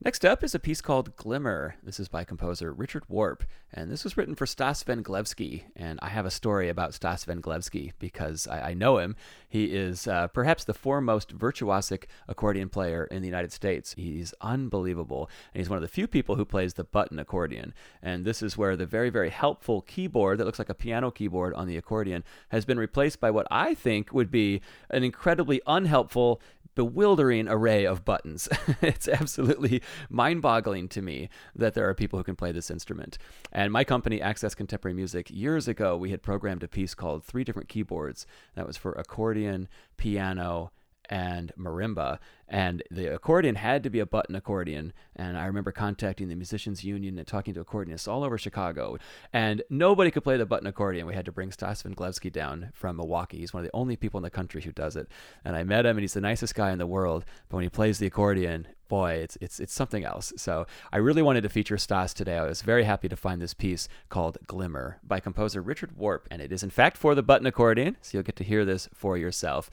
Next 0.04 0.26
up 0.26 0.44
is 0.44 0.56
a 0.56 0.60
piece 0.60 0.82
called 0.82 1.16
Glimmer. 1.16 1.76
This 1.84 2.00
is 2.00 2.08
by 2.08 2.24
composer 2.24 2.74
Richard 2.74 3.04
Warp, 3.08 3.44
and 3.72 3.92
this 3.92 4.04
was 4.04 4.18
written 4.18 4.34
for 4.34 4.48
Stas 4.48 4.84
Venglevsky. 4.84 5.66
And 5.76 6.00
I 6.02 6.10
have 6.10 6.26
a 6.26 6.32
story 6.32 6.70
about 6.70 6.96
Stas 6.96 7.24
Venglevsky 7.24 7.92
because 8.00 8.48
I, 8.48 8.72
I 8.72 8.74
know 8.74 8.98
him. 8.98 9.16
He 9.48 9.66
is 9.66 10.08
uh, 10.08 10.26
perhaps 10.30 10.64
the 10.64 10.74
foremost 10.74 11.38
virtuosic 11.38 12.06
accordion 12.28 12.68
player 12.68 13.04
in 13.12 13.22
the 13.22 13.28
United 13.28 13.52
States. 13.52 13.94
He's 13.96 14.34
unbelievable, 14.42 15.30
and 15.54 15.62
he's 15.62 15.70
one 15.70 15.78
of 15.78 15.84
the 15.84 15.88
few 15.88 16.08
people 16.08 16.36
who 16.36 16.46
plays 16.46 16.74
the 16.74 16.84
button 16.84 17.20
accordion. 17.20 17.72
And 18.02 18.26
this 18.26 18.42
is 18.42 18.58
where 18.58 18.76
the 18.76 18.88
very, 18.88 19.12
very 19.12 19.30
helpful 19.30 19.84
keyboard 19.84 20.40
that 20.40 20.46
looks 20.46 20.58
like 20.58 20.70
a 20.70 20.74
piano 20.74 21.12
keyboard 21.12 21.54
on 21.54 21.68
the 21.68 21.78
accordion 21.78 22.24
has 22.50 22.66
been 22.66 22.80
replaced 22.80 23.20
by 23.20 23.30
what 23.30 23.46
I 23.52 23.76
think 23.76 24.12
would 24.12 24.32
be 24.32 24.62
an 24.90 25.04
incredibly 25.04 25.62
unhelpful 25.68 26.42
bewildering 26.76 27.48
array 27.48 27.86
of 27.86 28.06
buttons. 28.06 28.48
it's 28.82 29.08
absolutely 29.08 29.82
mind 30.10 30.42
boggling 30.42 30.88
to 30.90 31.02
me 31.02 31.30
that 31.56 31.74
there 31.74 31.88
are 31.88 31.94
people 31.94 32.20
who 32.20 32.24
can 32.24 32.36
play 32.36 32.52
this 32.52 32.72
instrument. 32.72 33.18
And 33.52 33.72
my 33.72 33.84
company, 33.84 34.22
Access 34.22 34.56
Contemporary 34.56 34.96
Music, 34.96 35.30
years 35.30 35.68
ago, 35.68 35.98
we 35.98 36.12
had 36.12 36.22
programmed 36.22 36.64
a 36.64 36.68
piece 36.68 36.94
called 36.94 37.24
Three 37.24 37.44
Different 37.44 37.70
Keyboards. 37.70 38.26
That 38.56 38.68
was 38.68 38.78
for 38.78 38.94
accordion, 38.94 39.68
piano, 39.98 40.72
and 41.12 41.52
marimba. 41.60 42.18
And 42.48 42.82
the 42.90 43.14
accordion 43.14 43.56
had 43.56 43.84
to 43.84 43.90
be 43.90 44.00
a 44.00 44.06
button 44.06 44.36
accordion. 44.36 44.94
And 45.16 45.38
I 45.38 45.46
remember 45.46 45.72
contacting 45.72 46.30
the 46.30 46.36
Musicians 46.36 46.84
Union 46.84 47.18
and 47.18 47.28
talking 47.28 47.54
to 47.54 47.64
accordionists 47.64 48.08
all 48.08 48.24
over 48.24 48.38
Chicago. 48.38 48.98
And 49.32 49.62
nobody 49.70 50.10
could 50.10 50.24
play 50.24 50.38
the 50.38 50.46
button 50.46 50.68
accordion. 50.68 51.06
We 51.06 51.14
had 51.14 51.26
to 51.26 51.32
bring 51.32 51.52
Stas 51.52 51.84
Venglevski 51.84 52.32
down 52.32 52.72
from 52.74 52.96
Milwaukee. 52.96 53.38
He's 53.38 53.54
one 53.54 53.62
of 53.62 53.72
the 53.72 53.78
only 53.78 53.96
people 53.96 54.18
in 54.18 54.24
the 54.24 54.30
country 54.30 54.62
who 54.62 54.72
does 54.72 54.96
it. 54.96 55.08
And 55.46 55.56
I 55.56 55.64
met 55.64 55.86
him, 55.86 55.98
and 55.98 56.02
he's 56.02 56.14
the 56.14 56.22
nicest 56.22 56.56
guy 56.56 56.72
in 56.72 56.80
the 56.80 56.88
world. 56.88 57.26
But 57.50 57.58
when 57.58 57.64
he 57.64 57.70
plays 57.70 58.00
the 58.00 58.08
accordion, 58.08 58.68
boy, 58.92 59.14
it's 59.14 59.38
it's 59.40 59.62
it's 59.62 59.74
something 59.74 60.04
else. 60.04 60.34
So 60.36 60.68
I 60.92 60.98
really 60.98 61.22
wanted 61.22 61.42
to 61.44 61.50
feature 61.50 61.78
Stas 61.78 62.14
today. 62.14 62.38
I 62.38 62.46
was 62.46 62.62
very 62.62 62.84
happy 62.84 63.08
to 63.08 63.16
find 63.16 63.42
this 63.42 63.54
piece 63.54 63.88
called 64.10 64.38
Glimmer 64.48 65.00
by 65.02 65.22
composer 65.22 65.62
Richard 65.62 65.98
Warp, 65.98 66.28
and 66.30 66.42
it 66.42 66.52
is 66.52 66.62
in 66.62 66.70
fact 66.70 66.98
for 66.98 67.16
the 67.16 67.24
button 67.24 67.48
accordion. 67.48 67.96
So 68.02 68.18
you'll 68.18 68.24
get 68.24 68.36
to 68.36 68.44
hear 68.44 68.66
this 68.66 68.90
for 68.94 69.18
yourself. 69.18 69.70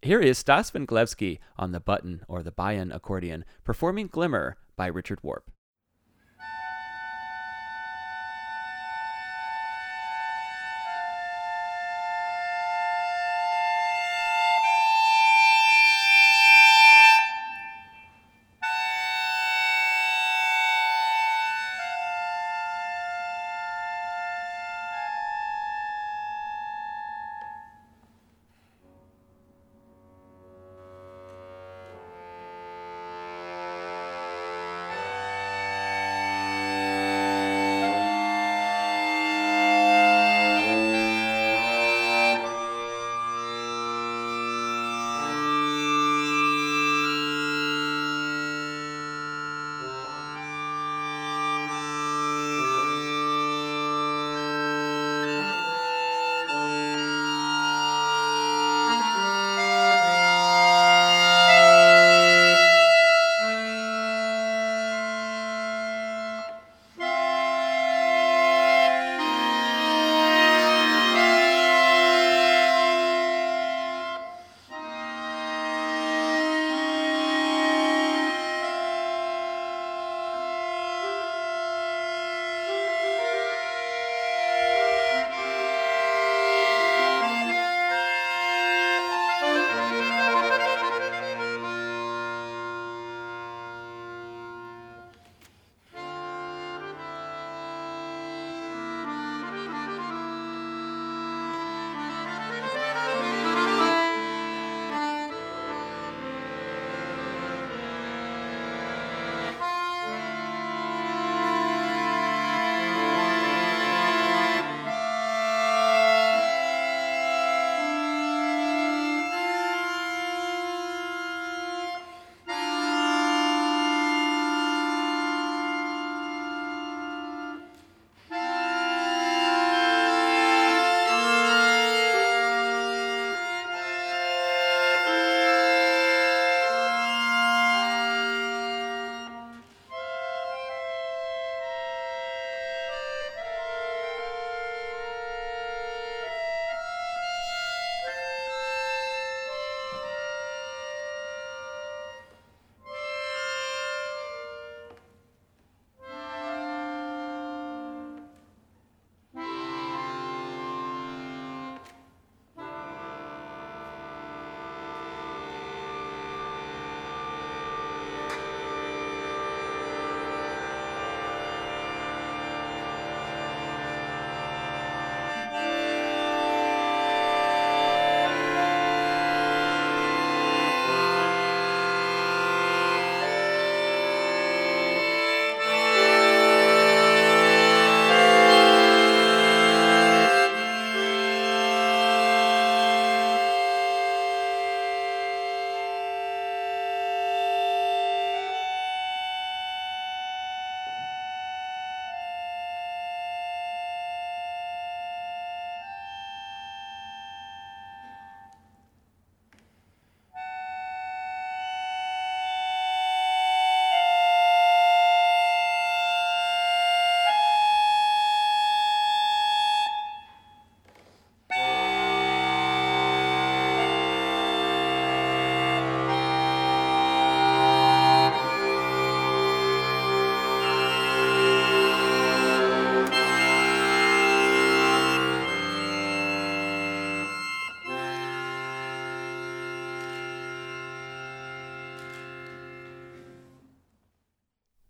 Here 0.00 0.20
is 0.20 0.38
Stas 0.38 0.70
Venglevski 0.70 1.40
on 1.56 1.72
the 1.72 1.80
button 1.80 2.22
or 2.28 2.44
the 2.44 2.52
bayan 2.52 2.92
accordion 2.92 3.44
performing 3.64 4.06
Glimmer 4.06 4.56
by 4.76 4.86
Richard 4.86 5.18
Warp. 5.24 5.50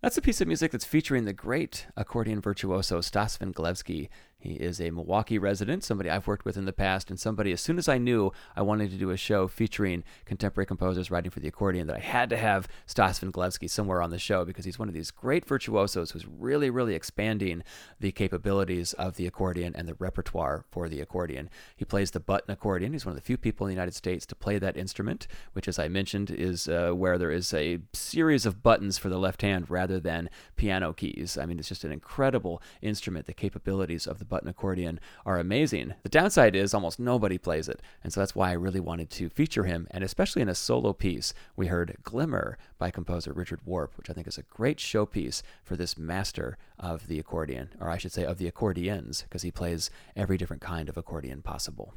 That's 0.09 0.17
a 0.17 0.23
piece 0.23 0.41
of 0.41 0.47
music 0.47 0.71
that's 0.71 0.85
featuring 0.85 1.25
the 1.25 1.33
great 1.33 1.85
accordion 1.95 2.41
virtuoso 2.41 2.99
Stas 2.99 3.37
Venglevski. 3.37 4.09
He 4.39 4.53
is 4.53 4.79
a 4.79 4.89
Milwaukee 4.89 5.37
resident, 5.37 5.83
somebody 5.83 6.09
I've 6.09 6.25
worked 6.25 6.45
with 6.45 6.55
in 6.55 6.63
the 6.63 6.71
past, 6.71 7.09
and 7.09 7.19
somebody 7.19 7.51
as 7.51 7.59
soon 7.59 7.77
as 7.77 7.89
I 7.89 7.97
knew 7.97 8.31
I 8.55 8.61
wanted 8.61 8.89
to 8.91 8.97
do 8.97 9.09
a 9.09 9.17
show 9.17 9.49
featuring 9.49 10.05
contemporary 10.23 10.65
composers 10.65 11.11
writing 11.11 11.29
for 11.29 11.41
the 11.41 11.49
accordion, 11.49 11.87
that 11.87 11.97
I 11.97 11.99
had 11.99 12.29
to 12.29 12.37
have 12.37 12.69
Stas 12.85 13.19
Venglevski 13.19 13.69
somewhere 13.69 14.01
on 14.01 14.11
the 14.11 14.17
show 14.17 14.45
because 14.45 14.63
he's 14.63 14.79
one 14.79 14.87
of 14.87 14.93
these 14.93 15.11
great 15.11 15.45
virtuosos 15.45 16.11
who's 16.11 16.25
really, 16.25 16.69
really 16.69 16.95
expanding 16.95 17.63
the 17.99 18.13
capabilities 18.13 18.93
of 18.93 19.17
the 19.17 19.27
accordion 19.27 19.75
and 19.75 19.89
the 19.89 19.95
repertoire 19.95 20.63
for 20.71 20.87
the 20.87 21.01
accordion. 21.01 21.49
He 21.75 21.83
plays 21.83 22.11
the 22.11 22.21
button 22.21 22.51
accordion. 22.51 22.93
He's 22.93 23.05
one 23.05 23.11
of 23.11 23.17
the 23.17 23.25
few 23.25 23.37
people 23.37 23.67
in 23.67 23.71
the 23.71 23.75
United 23.75 23.93
States 23.93 24.25
to 24.27 24.35
play 24.35 24.57
that 24.57 24.77
instrument, 24.77 25.27
which, 25.51 25.67
as 25.67 25.77
I 25.77 25.89
mentioned, 25.89 26.31
is 26.31 26.69
uh, 26.69 26.91
where 26.91 27.17
there 27.17 27.31
is 27.31 27.53
a 27.53 27.79
series 27.91 28.45
of 28.45 28.63
buttons 28.63 28.97
for 28.97 29.09
the 29.09 29.19
left 29.19 29.41
hand 29.41 29.69
rather 29.69 29.99
than 29.99 30.29
piano 30.55 30.93
keys. 30.93 31.37
I 31.37 31.45
mean, 31.45 31.59
it's 31.59 31.67
just 31.67 31.83
an 31.83 31.91
incredible 31.91 32.61
instrument. 32.81 33.25
The 33.25 33.33
capabilities 33.33 34.07
of 34.07 34.19
the 34.19 34.28
button 34.29 34.47
accordion 34.47 34.99
are 35.25 35.39
amazing. 35.39 35.95
The 36.03 36.09
downside 36.09 36.55
is 36.55 36.73
almost 36.73 36.99
nobody 36.99 37.37
plays 37.37 37.67
it, 37.67 37.81
and 38.03 38.13
so 38.13 38.21
that's 38.21 38.35
why 38.35 38.49
I 38.49 38.53
really 38.53 38.79
wanted 38.79 39.09
to 39.11 39.29
feature 39.29 39.63
him, 39.63 39.87
and 39.91 40.03
especially 40.03 40.41
in 40.41 40.49
a 40.49 40.55
solo 40.55 40.93
piece. 40.93 41.33
We 41.55 41.67
heard 41.67 41.97
Glimmer 42.03 42.57
by 42.77 42.91
composer 42.91 43.33
Richard 43.33 43.61
Warp, 43.65 43.97
which 43.97 44.09
I 44.09 44.13
think 44.13 44.27
is 44.27 44.37
a 44.37 44.43
great 44.43 44.77
showpiece 44.77 45.41
for 45.63 45.75
this 45.75 45.97
master 45.97 46.57
of 46.77 47.07
the 47.07 47.19
accordion, 47.19 47.69
or 47.79 47.89
I 47.89 47.97
should 47.97 48.11
say 48.11 48.23
of 48.23 48.37
the 48.37 48.47
accordions, 48.47 49.23
because 49.23 49.41
he 49.41 49.51
plays 49.51 49.89
every 50.15 50.37
different 50.37 50.61
kind 50.61 50.87
of 50.87 50.97
accordion 50.97 51.41
possible. 51.41 51.93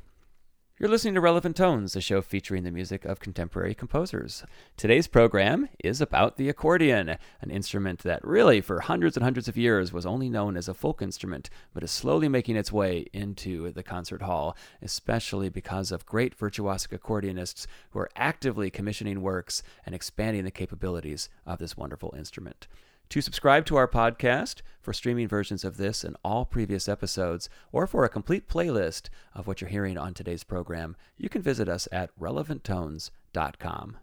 You're 0.79 0.89
listening 0.89 1.15
to 1.15 1.21
Relevant 1.21 1.55
Tones, 1.55 1.95
a 1.95 2.01
show 2.01 2.23
featuring 2.23 2.65
the 2.65 2.71
music 2.71 3.05
of 3.05 3.21
contemporary 3.21 3.75
composers. 3.75 4.43
Today's 4.79 5.07
program 5.07 5.69
is 5.85 6.01
about 6.01 6.39
the 6.39 6.49
accordion, 6.49 7.19
an 7.43 7.51
instrument 7.51 8.01
that 8.01 8.27
really, 8.27 8.63
for 8.63 8.81
hundreds 8.81 9.15
and 9.15 9.23
hundreds 9.23 9.49
of 9.49 9.57
years, 9.59 9.93
was 9.93 10.07
only 10.07 10.31
known 10.31 10.57
as 10.57 10.69
a 10.69 10.75
folk 10.75 11.03
instrument, 11.03 11.51
but 11.75 11.85
is 11.85 11.91
slowly 11.91 12.27
making 12.27 12.57
its 12.57 12.73
way 12.73 13.07
into 13.13 13.71
the 13.71 13.83
concert 13.83 14.23
hall, 14.23 14.57
especially 14.81 15.51
because 15.51 15.93
of 15.93 16.07
great 16.07 16.37
virtuosic 16.37 16.99
accordionists 16.99 17.67
who 17.91 17.99
are 17.99 18.11
actively 18.17 18.71
commissioning 18.71 19.21
works 19.21 19.63
and 19.85 19.95
expanding 19.95 20.45
the 20.45 20.51
capabilities 20.51 21.29
of 21.45 21.59
this 21.59 21.77
wonderful 21.77 22.15
instrument. 22.17 22.67
To 23.11 23.21
subscribe 23.21 23.67
to 23.67 23.77
our 23.77 23.89
podcast 23.89 24.63
for 24.81 24.93
streaming 24.93 25.29
versions 25.29 25.65
of 25.65 25.77
this 25.77 26.03
and 26.03 26.17
all 26.25 26.45
previous 26.45 26.89
episodes, 26.89 27.49
or 27.71 27.87
for 27.87 28.05
a 28.05 28.09
complete 28.09 28.49
playlist 28.49 29.09
of 29.35 29.47
what 29.47 29.61
you're 29.61 29.71
hearing 29.71 29.99
on 29.99 30.15
today's 30.15 30.45
program, 30.45 30.97
you 31.17 31.29
can 31.29 31.43
visit 31.43 31.69
us 31.69 31.87
at 31.93 32.11
relevanttones.com 32.19 33.97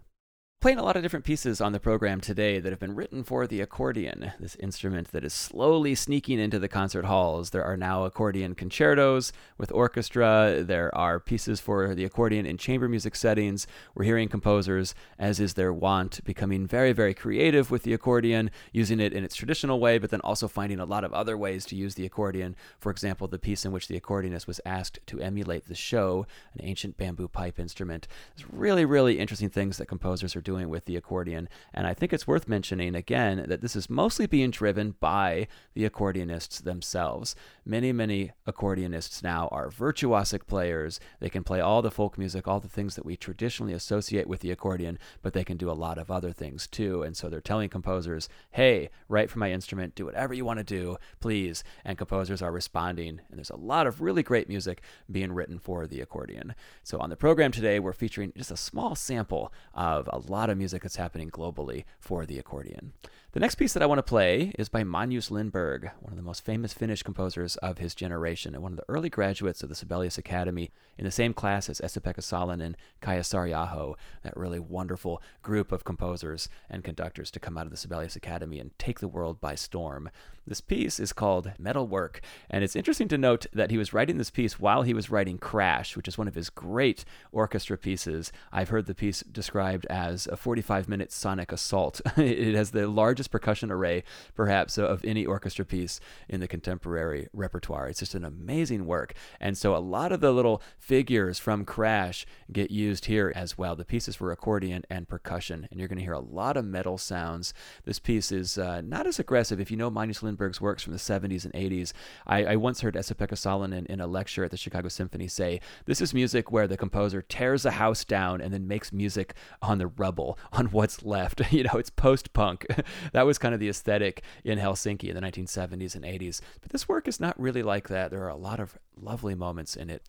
playing 0.60 0.78
a 0.78 0.82
lot 0.82 0.94
of 0.94 1.02
different 1.02 1.24
pieces 1.24 1.58
on 1.58 1.72
the 1.72 1.80
program 1.80 2.20
today 2.20 2.60
that 2.60 2.68
have 2.68 2.78
been 2.78 2.94
written 2.94 3.24
for 3.24 3.46
the 3.46 3.62
accordion, 3.62 4.30
this 4.38 4.56
instrument 4.56 5.10
that 5.10 5.24
is 5.24 5.32
slowly 5.32 5.94
sneaking 5.94 6.38
into 6.38 6.58
the 6.58 6.68
concert 6.68 7.06
halls. 7.06 7.48
There 7.48 7.64
are 7.64 7.78
now 7.78 8.04
accordion 8.04 8.54
concertos 8.54 9.32
with 9.56 9.72
orchestra, 9.72 10.62
there 10.62 10.94
are 10.94 11.18
pieces 11.18 11.60
for 11.60 11.94
the 11.94 12.04
accordion 12.04 12.44
in 12.44 12.58
chamber 12.58 12.90
music 12.90 13.16
settings. 13.16 13.66
We're 13.94 14.04
hearing 14.04 14.28
composers, 14.28 14.94
as 15.18 15.40
is 15.40 15.54
their 15.54 15.72
wont, 15.72 16.22
becoming 16.24 16.66
very, 16.66 16.92
very 16.92 17.14
creative 17.14 17.70
with 17.70 17.84
the 17.84 17.94
accordion, 17.94 18.50
using 18.70 19.00
it 19.00 19.14
in 19.14 19.24
its 19.24 19.36
traditional 19.36 19.80
way, 19.80 19.96
but 19.96 20.10
then 20.10 20.20
also 20.20 20.46
finding 20.46 20.78
a 20.78 20.84
lot 20.84 21.04
of 21.04 21.14
other 21.14 21.38
ways 21.38 21.64
to 21.66 21.74
use 21.74 21.94
the 21.94 22.04
accordion. 22.04 22.54
For 22.78 22.90
example, 22.92 23.28
the 23.28 23.38
piece 23.38 23.64
in 23.64 23.72
which 23.72 23.88
the 23.88 23.98
accordionist 23.98 24.46
was 24.46 24.60
asked 24.66 24.98
to 25.06 25.20
emulate 25.20 25.68
the 25.68 25.74
sho, 25.74 26.26
an 26.52 26.60
ancient 26.62 26.98
bamboo 26.98 27.28
pipe 27.28 27.58
instrument. 27.58 28.06
There's 28.36 28.52
really, 28.52 28.84
really 28.84 29.18
interesting 29.18 29.48
things 29.48 29.78
that 29.78 29.86
composers 29.86 30.36
are 30.36 30.42
doing 30.42 30.49
doing 30.50 30.68
with 30.68 30.84
the 30.86 30.96
accordion. 30.96 31.48
And 31.72 31.86
I 31.86 31.94
think 31.94 32.12
it's 32.12 32.26
worth 32.26 32.48
mentioning 32.48 32.96
again 32.96 33.44
that 33.46 33.60
this 33.60 33.76
is 33.76 33.88
mostly 33.88 34.26
being 34.26 34.50
driven 34.50 34.96
by 34.98 35.46
the 35.74 35.88
accordionists 35.88 36.64
themselves. 36.64 37.36
Many, 37.70 37.92
many 37.92 38.32
accordionists 38.48 39.22
now 39.22 39.46
are 39.52 39.70
virtuosic 39.70 40.48
players. 40.48 40.98
They 41.20 41.28
can 41.28 41.44
play 41.44 41.60
all 41.60 41.82
the 41.82 41.90
folk 41.92 42.18
music, 42.18 42.48
all 42.48 42.58
the 42.58 42.66
things 42.66 42.96
that 42.96 43.06
we 43.06 43.16
traditionally 43.16 43.72
associate 43.72 44.26
with 44.26 44.40
the 44.40 44.50
accordion, 44.50 44.98
but 45.22 45.34
they 45.34 45.44
can 45.44 45.56
do 45.56 45.70
a 45.70 45.72
lot 45.78 45.96
of 45.96 46.10
other 46.10 46.32
things 46.32 46.66
too. 46.66 47.04
And 47.04 47.16
so 47.16 47.28
they're 47.28 47.40
telling 47.40 47.68
composers, 47.68 48.28
hey, 48.50 48.90
write 49.08 49.30
for 49.30 49.38
my 49.38 49.52
instrument, 49.52 49.94
do 49.94 50.04
whatever 50.04 50.34
you 50.34 50.44
want 50.44 50.58
to 50.58 50.64
do, 50.64 50.96
please. 51.20 51.62
And 51.84 51.96
composers 51.96 52.42
are 52.42 52.50
responding. 52.50 53.20
And 53.30 53.38
there's 53.38 53.50
a 53.50 53.56
lot 53.56 53.86
of 53.86 54.00
really 54.00 54.24
great 54.24 54.48
music 54.48 54.82
being 55.08 55.30
written 55.30 55.60
for 55.60 55.86
the 55.86 56.00
accordion. 56.00 56.56
So 56.82 56.98
on 56.98 57.08
the 57.08 57.14
program 57.14 57.52
today, 57.52 57.78
we're 57.78 57.92
featuring 57.92 58.32
just 58.36 58.50
a 58.50 58.56
small 58.56 58.96
sample 58.96 59.52
of 59.74 60.10
a 60.12 60.18
lot 60.18 60.50
of 60.50 60.58
music 60.58 60.82
that's 60.82 60.96
happening 60.96 61.30
globally 61.30 61.84
for 62.00 62.26
the 62.26 62.40
accordion. 62.40 62.94
The 63.32 63.38
next 63.38 63.54
piece 63.54 63.74
that 63.74 63.82
I 63.82 63.86
want 63.86 64.00
to 64.00 64.02
play 64.02 64.52
is 64.58 64.68
by 64.68 64.82
Magnus 64.82 65.30
Lindberg, 65.30 65.92
one 66.00 66.12
of 66.12 66.16
the 66.16 66.22
most 66.22 66.44
famous 66.44 66.72
Finnish 66.72 67.04
composers 67.04 67.54
of 67.58 67.78
his 67.78 67.94
generation, 67.94 68.54
and 68.54 68.62
one 68.64 68.72
of 68.72 68.76
the 68.76 68.84
early 68.88 69.08
graduates 69.08 69.62
of 69.62 69.68
the 69.68 69.76
Sibelius 69.76 70.18
Academy 70.18 70.72
in 70.98 71.04
the 71.04 71.12
same 71.12 71.32
class 71.32 71.68
as 71.68 71.80
Esa-Pekka 71.80 72.22
Salonen 72.22 72.60
and 72.60 72.76
Saariaho, 73.00 73.94
that 74.24 74.36
really 74.36 74.58
wonderful 74.58 75.22
group 75.42 75.70
of 75.70 75.84
composers 75.84 76.48
and 76.68 76.82
conductors 76.82 77.30
to 77.30 77.38
come 77.38 77.56
out 77.56 77.66
of 77.66 77.70
the 77.70 77.76
Sibelius 77.76 78.16
Academy 78.16 78.58
and 78.58 78.76
take 78.80 78.98
the 78.98 79.06
world 79.06 79.40
by 79.40 79.54
storm. 79.54 80.10
This 80.46 80.60
piece 80.60 80.98
is 80.98 81.12
called 81.12 81.52
Metalwork, 81.58 82.22
and 82.48 82.64
it's 82.64 82.74
interesting 82.74 83.08
to 83.08 83.18
note 83.18 83.46
that 83.52 83.70
he 83.70 83.76
was 83.76 83.92
writing 83.92 84.16
this 84.16 84.30
piece 84.30 84.58
while 84.58 84.82
he 84.82 84.94
was 84.94 85.10
writing 85.10 85.38
Crash, 85.38 85.96
which 85.96 86.08
is 86.08 86.16
one 86.16 86.26
of 86.26 86.34
his 86.34 86.48
great 86.48 87.04
orchestra 87.30 87.76
pieces. 87.76 88.32
I've 88.50 88.70
heard 88.70 88.86
the 88.86 88.94
piece 88.94 89.20
described 89.20 89.86
as 89.86 90.26
a 90.26 90.36
45 90.36 90.88
minute 90.88 91.12
sonic 91.12 91.52
assault. 91.52 92.00
it 92.16 92.54
has 92.54 92.70
the 92.70 92.88
largest 92.88 93.30
percussion 93.30 93.70
array, 93.70 94.02
perhaps, 94.34 94.78
of 94.78 95.04
any 95.04 95.26
orchestra 95.26 95.64
piece 95.64 96.00
in 96.28 96.40
the 96.40 96.48
contemporary 96.48 97.28
repertoire. 97.32 97.88
It's 97.88 98.00
just 98.00 98.14
an 98.14 98.24
amazing 98.24 98.86
work. 98.86 99.12
And 99.40 99.58
so 99.58 99.76
a 99.76 99.78
lot 99.78 100.10
of 100.10 100.20
the 100.20 100.32
little 100.32 100.62
figures 100.78 101.38
from 101.38 101.64
Crash 101.64 102.26
get 102.50 102.70
used 102.70 103.04
here 103.04 103.32
as 103.36 103.58
well. 103.58 103.76
The 103.76 103.84
pieces 103.84 104.16
for 104.16 104.32
accordion 104.32 104.84
and 104.88 105.06
percussion, 105.06 105.68
and 105.70 105.78
you're 105.78 105.88
going 105.88 105.98
to 105.98 106.04
hear 106.04 106.12
a 106.14 106.20
lot 106.20 106.56
of 106.56 106.64
metal 106.64 106.96
sounds. 106.96 107.52
This 107.84 107.98
piece 107.98 108.32
is 108.32 108.56
uh, 108.56 108.80
not 108.80 109.06
as 109.06 109.18
aggressive. 109.18 109.60
If 109.60 109.70
you 109.70 109.76
know 109.76 109.90
Magnus 109.90 110.22
Lindberg, 110.30 110.50
Lindberg's 110.50 110.60
works 110.60 110.82
from 110.82 110.92
the 110.92 110.98
70s 110.98 111.44
and 111.44 111.54
80s. 111.54 111.92
I, 112.26 112.44
I 112.44 112.56
once 112.56 112.80
heard 112.80 112.96
Esa-Pekka 112.96 113.34
Salonen 113.34 113.86
in 113.86 114.00
a 114.00 114.06
lecture 114.06 114.44
at 114.44 114.50
the 114.50 114.56
Chicago 114.56 114.88
Symphony 114.88 115.28
say, 115.28 115.60
This 115.86 116.00
is 116.00 116.14
music 116.14 116.50
where 116.50 116.66
the 116.66 116.76
composer 116.76 117.22
tears 117.22 117.64
a 117.64 117.72
house 117.72 118.04
down 118.04 118.40
and 118.40 118.52
then 118.52 118.66
makes 118.66 118.92
music 118.92 119.34
on 119.62 119.78
the 119.78 119.86
rubble, 119.86 120.38
on 120.52 120.66
what's 120.66 121.02
left. 121.02 121.40
you 121.52 121.64
know, 121.64 121.78
it's 121.78 121.90
post 121.90 122.32
punk. 122.32 122.66
that 123.12 123.26
was 123.26 123.38
kind 123.38 123.54
of 123.54 123.60
the 123.60 123.68
aesthetic 123.68 124.22
in 124.44 124.58
Helsinki 124.58 125.08
in 125.08 125.14
the 125.14 125.22
1970s 125.22 125.94
and 125.94 126.04
80s. 126.04 126.40
But 126.60 126.70
this 126.70 126.88
work 126.88 127.08
is 127.08 127.20
not 127.20 127.38
really 127.40 127.62
like 127.62 127.88
that. 127.88 128.10
There 128.10 128.24
are 128.24 128.28
a 128.28 128.36
lot 128.36 128.60
of 128.60 128.78
lovely 128.96 129.34
moments 129.34 129.76
in 129.76 129.90
it. 129.90 130.02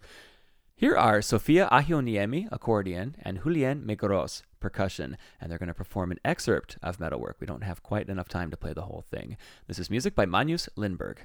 Here 0.82 0.98
are 0.98 1.22
Sofia 1.22 1.70
Ahjoniemi, 1.72 2.48
accordion, 2.52 3.16
and 3.22 3.44
Julien 3.44 3.84
Mégroz, 3.84 4.42
percussion, 4.60 5.16
and 5.40 5.52
they're 5.52 5.60
going 5.60 5.68
to 5.68 5.76
perform 5.76 6.10
an 6.10 6.18
excerpt 6.26 6.80
of 6.82 7.00
Metalwork. 7.00 7.36
We 7.40 7.46
don't 7.46 7.62
have 7.62 7.84
quite 7.84 8.10
enough 8.10 8.28
time 8.28 8.50
to 8.50 8.58
play 8.58 8.74
the 8.74 8.82
whole 8.82 9.06
thing. 9.12 9.38
This 9.68 9.78
is 9.78 9.92
music 9.92 10.16
by 10.16 10.26
Magnus 10.26 10.68
Lindberg. 10.76 11.18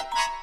Thank 0.00 0.14
you. 0.14 0.39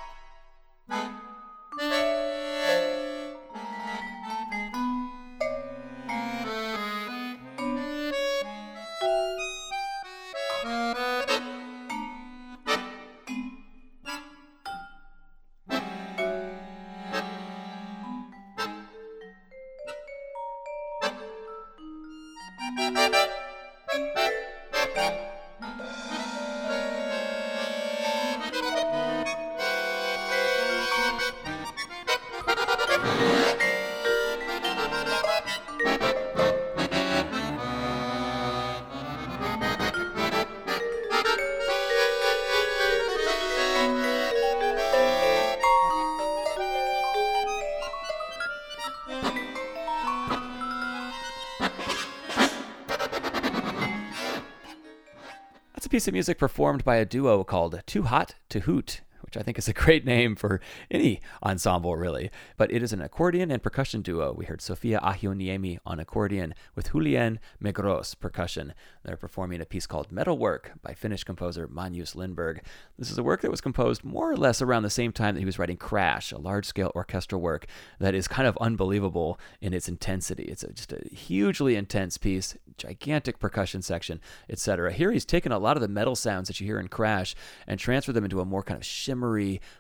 Piece 55.97 56.07
of 56.07 56.13
music 56.13 56.37
performed 56.37 56.83
by 56.83 56.97
a 56.97 57.05
duo 57.05 57.43
called 57.43 57.81
Too 57.87 58.03
Hot 58.03 58.35
to 58.49 58.59
Hoot 58.59 59.01
which 59.37 59.43
I 59.43 59.45
think 59.45 59.57
is 59.57 59.67
a 59.67 59.73
great 59.73 60.05
name 60.05 60.35
for 60.35 60.59
any 60.89 61.21
ensemble, 61.43 61.95
really. 61.95 62.31
But 62.57 62.71
it 62.71 62.81
is 62.81 62.93
an 62.93 63.01
accordion 63.01 63.51
and 63.51 63.61
percussion 63.61 64.01
duo. 64.01 64.33
We 64.33 64.45
heard 64.45 64.61
Sofia 64.61 64.99
Ahjoniemi 65.01 65.77
on 65.85 65.99
accordion 65.99 66.53
with 66.75 66.91
Julien 66.91 67.39
Mégroz 67.63 68.19
percussion. 68.19 68.73
They're 69.03 69.17
performing 69.17 69.61
a 69.61 69.65
piece 69.65 69.85
called 69.85 70.11
Metalwork 70.11 70.71
by 70.81 70.93
Finnish 70.93 71.23
composer 71.23 71.67
Magnus 71.67 72.15
Lindberg. 72.15 72.61
This 72.97 73.11
is 73.11 73.17
a 73.17 73.23
work 73.23 73.41
that 73.41 73.51
was 73.51 73.61
composed 73.61 74.03
more 74.03 74.31
or 74.31 74.37
less 74.37 74.61
around 74.61 74.83
the 74.83 74.89
same 74.89 75.11
time 75.11 75.35
that 75.35 75.41
he 75.41 75.45
was 75.45 75.59
writing 75.59 75.77
Crash, 75.77 76.31
a 76.31 76.37
large 76.37 76.65
scale 76.65 76.91
orchestral 76.95 77.41
work 77.41 77.67
that 77.99 78.15
is 78.15 78.27
kind 78.27 78.47
of 78.47 78.57
unbelievable 78.59 79.39
in 79.61 79.73
its 79.73 79.87
intensity. 79.87 80.43
It's 80.43 80.63
a, 80.63 80.73
just 80.73 80.93
a 80.93 81.07
hugely 81.13 81.75
intense 81.75 82.17
piece, 82.17 82.57
gigantic 82.77 83.39
percussion 83.39 83.81
section, 83.81 84.19
etc. 84.49 84.91
Here 84.91 85.11
he's 85.11 85.25
taken 85.25 85.51
a 85.51 85.59
lot 85.59 85.77
of 85.77 85.81
the 85.81 85.87
metal 85.87 86.15
sounds 86.15 86.47
that 86.47 86.59
you 86.59 86.65
hear 86.65 86.79
in 86.79 86.87
Crash 86.87 87.35
and 87.65 87.79
transferred 87.79 88.13
them 88.13 88.23
into 88.23 88.41
a 88.41 88.45
more 88.45 88.63
kind 88.63 88.77
of 88.77 88.85
shimmer 88.85 89.26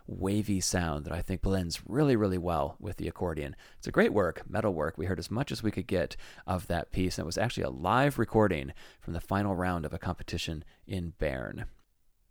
wavy 0.07 0.59
sound 0.59 1.05
that 1.05 1.13
I 1.13 1.21
think 1.21 1.41
blends 1.41 1.81
really, 1.87 2.15
really 2.15 2.37
well 2.37 2.75
with 2.79 2.97
the 2.97 3.07
accordion. 3.07 3.55
It's 3.77 3.87
a 3.87 3.91
great 3.91 4.13
work, 4.13 4.43
metal 4.49 4.73
work. 4.73 4.97
We 4.97 5.05
heard 5.05 5.19
as 5.19 5.31
much 5.31 5.51
as 5.51 5.63
we 5.63 5.71
could 5.71 5.87
get 5.87 6.15
of 6.45 6.67
that 6.67 6.91
piece, 6.91 7.17
and 7.17 7.23
it 7.23 7.25
was 7.25 7.37
actually 7.37 7.63
a 7.63 7.69
live 7.69 8.19
recording 8.19 8.73
from 8.99 9.13
the 9.13 9.21
final 9.21 9.55
round 9.55 9.85
of 9.85 9.93
a 9.93 9.99
competition 9.99 10.63
in 10.85 11.13
Bern. 11.19 11.65